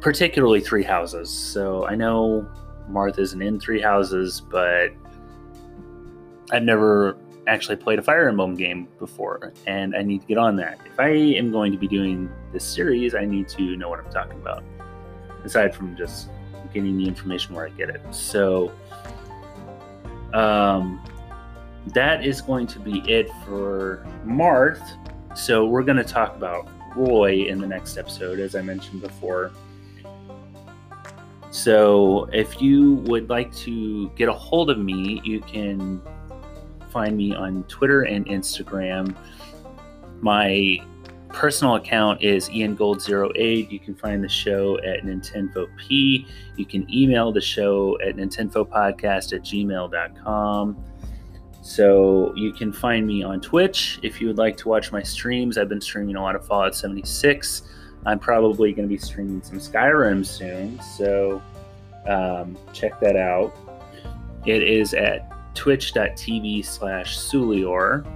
Particularly 0.00 0.60
Three 0.60 0.84
Houses. 0.84 1.28
So 1.28 1.88
I 1.88 1.96
know 1.96 2.48
Martha's 2.88 3.32
in 3.32 3.58
Three 3.58 3.80
Houses, 3.80 4.40
but 4.48 4.90
I've 6.52 6.62
never 6.62 7.18
actually 7.48 7.76
played 7.76 7.98
a 7.98 8.02
Fire 8.02 8.28
Emblem 8.28 8.54
game 8.54 8.86
before, 9.00 9.52
and 9.66 9.96
I 9.96 10.02
need 10.02 10.20
to 10.20 10.26
get 10.28 10.38
on 10.38 10.54
that. 10.56 10.78
If 10.86 11.00
I 11.00 11.08
am 11.08 11.50
going 11.50 11.72
to 11.72 11.78
be 11.78 11.88
doing 11.88 12.30
this 12.52 12.62
series, 12.62 13.16
I 13.16 13.24
need 13.24 13.48
to 13.48 13.76
know 13.76 13.88
what 13.88 13.98
I'm 13.98 14.10
talking 14.12 14.40
about. 14.40 14.62
Aside 15.44 15.74
from 15.74 15.96
just 15.96 16.28
getting 16.72 16.96
the 16.96 17.06
information 17.06 17.54
where 17.54 17.66
I 17.66 17.70
get 17.70 17.90
it. 17.90 18.02
So, 18.10 18.72
um, 20.32 21.00
that 21.88 22.24
is 22.24 22.40
going 22.40 22.66
to 22.68 22.78
be 22.78 23.00
it 23.10 23.30
for 23.44 24.06
Marth. 24.24 24.82
So 25.36 25.66
we're 25.66 25.82
going 25.82 25.96
to 25.96 26.04
talk 26.04 26.36
about 26.36 26.68
Roy 26.96 27.46
in 27.46 27.60
the 27.60 27.66
next 27.66 27.96
episode, 27.96 28.40
as 28.40 28.54
I 28.54 28.62
mentioned 28.62 29.00
before. 29.00 29.52
So 31.50 32.28
if 32.32 32.60
you 32.60 32.96
would 33.06 33.30
like 33.30 33.54
to 33.56 34.10
get 34.10 34.28
a 34.28 34.32
hold 34.32 34.70
of 34.70 34.78
me, 34.78 35.20
you 35.24 35.40
can 35.40 36.02
find 36.90 37.16
me 37.16 37.34
on 37.34 37.64
Twitter 37.64 38.02
and 38.02 38.26
Instagram. 38.26 39.14
My 40.20 40.82
personal 41.28 41.76
account 41.76 42.22
is 42.22 42.48
iangold08. 42.48 43.70
You 43.70 43.78
can 43.78 43.94
find 43.94 44.22
the 44.22 44.28
show 44.28 44.78
at 44.78 45.02
P. 45.76 46.26
You 46.56 46.66
can 46.66 46.92
email 46.92 47.32
the 47.32 47.40
show 47.40 47.98
at 48.00 48.16
nintenfopodcast 48.16 49.32
at 49.32 49.42
gmail.com. 49.42 50.84
So 51.62 52.32
you 52.34 52.52
can 52.52 52.72
find 52.72 53.06
me 53.06 53.22
on 53.22 53.40
Twitch 53.40 53.98
if 54.02 54.20
you 54.20 54.26
would 54.28 54.38
like 54.38 54.56
to 54.58 54.68
watch 54.68 54.90
my 54.90 55.02
streams. 55.02 55.58
I've 55.58 55.68
been 55.68 55.80
streaming 55.80 56.16
a 56.16 56.22
lot 56.22 56.34
of 56.34 56.46
Fallout 56.46 56.74
76. 56.74 57.62
I'm 58.06 58.18
probably 58.18 58.72
going 58.72 58.88
to 58.88 58.94
be 58.94 58.98
streaming 58.98 59.42
some 59.42 59.58
Skyrim 59.58 60.24
soon, 60.24 60.80
so 60.80 61.42
um, 62.06 62.56
check 62.72 62.98
that 63.00 63.16
out. 63.16 63.54
It 64.46 64.62
is 64.62 64.94
at 64.94 65.30
twitch.tv 65.54 66.64
slash 66.64 67.18
Sulior. 67.18 68.06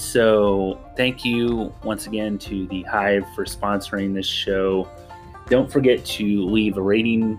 So 0.00 0.80
thank 0.96 1.26
you 1.26 1.74
once 1.84 2.06
again 2.06 2.38
to 2.38 2.66
the 2.68 2.82
Hive 2.84 3.26
for 3.34 3.44
sponsoring 3.44 4.14
this 4.14 4.26
show. 4.26 4.88
Don't 5.50 5.70
forget 5.70 6.02
to 6.06 6.46
leave 6.46 6.78
a 6.78 6.82
rating 6.82 7.38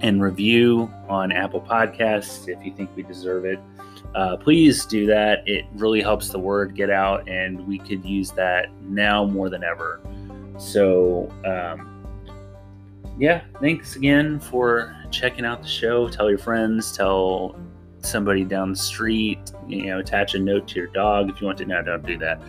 and 0.00 0.22
review 0.22 0.88
on 1.08 1.32
Apple 1.32 1.60
Podcasts 1.60 2.48
if 2.48 2.64
you 2.64 2.72
think 2.72 2.94
we 2.94 3.02
deserve 3.02 3.44
it. 3.44 3.58
Uh, 4.14 4.36
please 4.36 4.86
do 4.86 5.04
that. 5.06 5.42
It 5.48 5.64
really 5.74 6.00
helps 6.00 6.28
the 6.28 6.38
word 6.38 6.76
get 6.76 6.90
out, 6.90 7.28
and 7.28 7.66
we 7.66 7.80
could 7.80 8.04
use 8.04 8.30
that 8.32 8.72
now 8.82 9.24
more 9.24 9.50
than 9.50 9.64
ever. 9.64 10.00
So, 10.58 11.28
um, 11.44 12.06
yeah, 13.18 13.42
thanks 13.60 13.96
again 13.96 14.38
for 14.38 14.96
checking 15.10 15.44
out 15.44 15.62
the 15.62 15.68
show. 15.68 16.08
Tell 16.08 16.28
your 16.30 16.38
friends, 16.38 16.96
tell 16.96 17.56
somebody 18.00 18.44
down 18.44 18.70
the 18.70 18.76
street, 18.76 19.52
you 19.66 19.86
know, 19.86 19.98
attach 19.98 20.34
a 20.34 20.38
note 20.38 20.68
to 20.68 20.76
your 20.76 20.88
dog 20.88 21.30
if 21.30 21.40
you 21.40 21.46
want 21.46 21.58
to. 21.58 21.64
Now, 21.64 21.82
don't 21.82 22.04
do 22.06 22.18
that. 22.18 22.40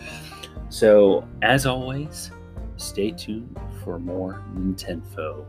So, 0.68 1.26
as 1.42 1.66
always, 1.66 2.30
stay 2.76 3.10
tuned 3.10 3.58
for 3.82 3.98
more 3.98 4.42
Nintendo. 4.54 5.44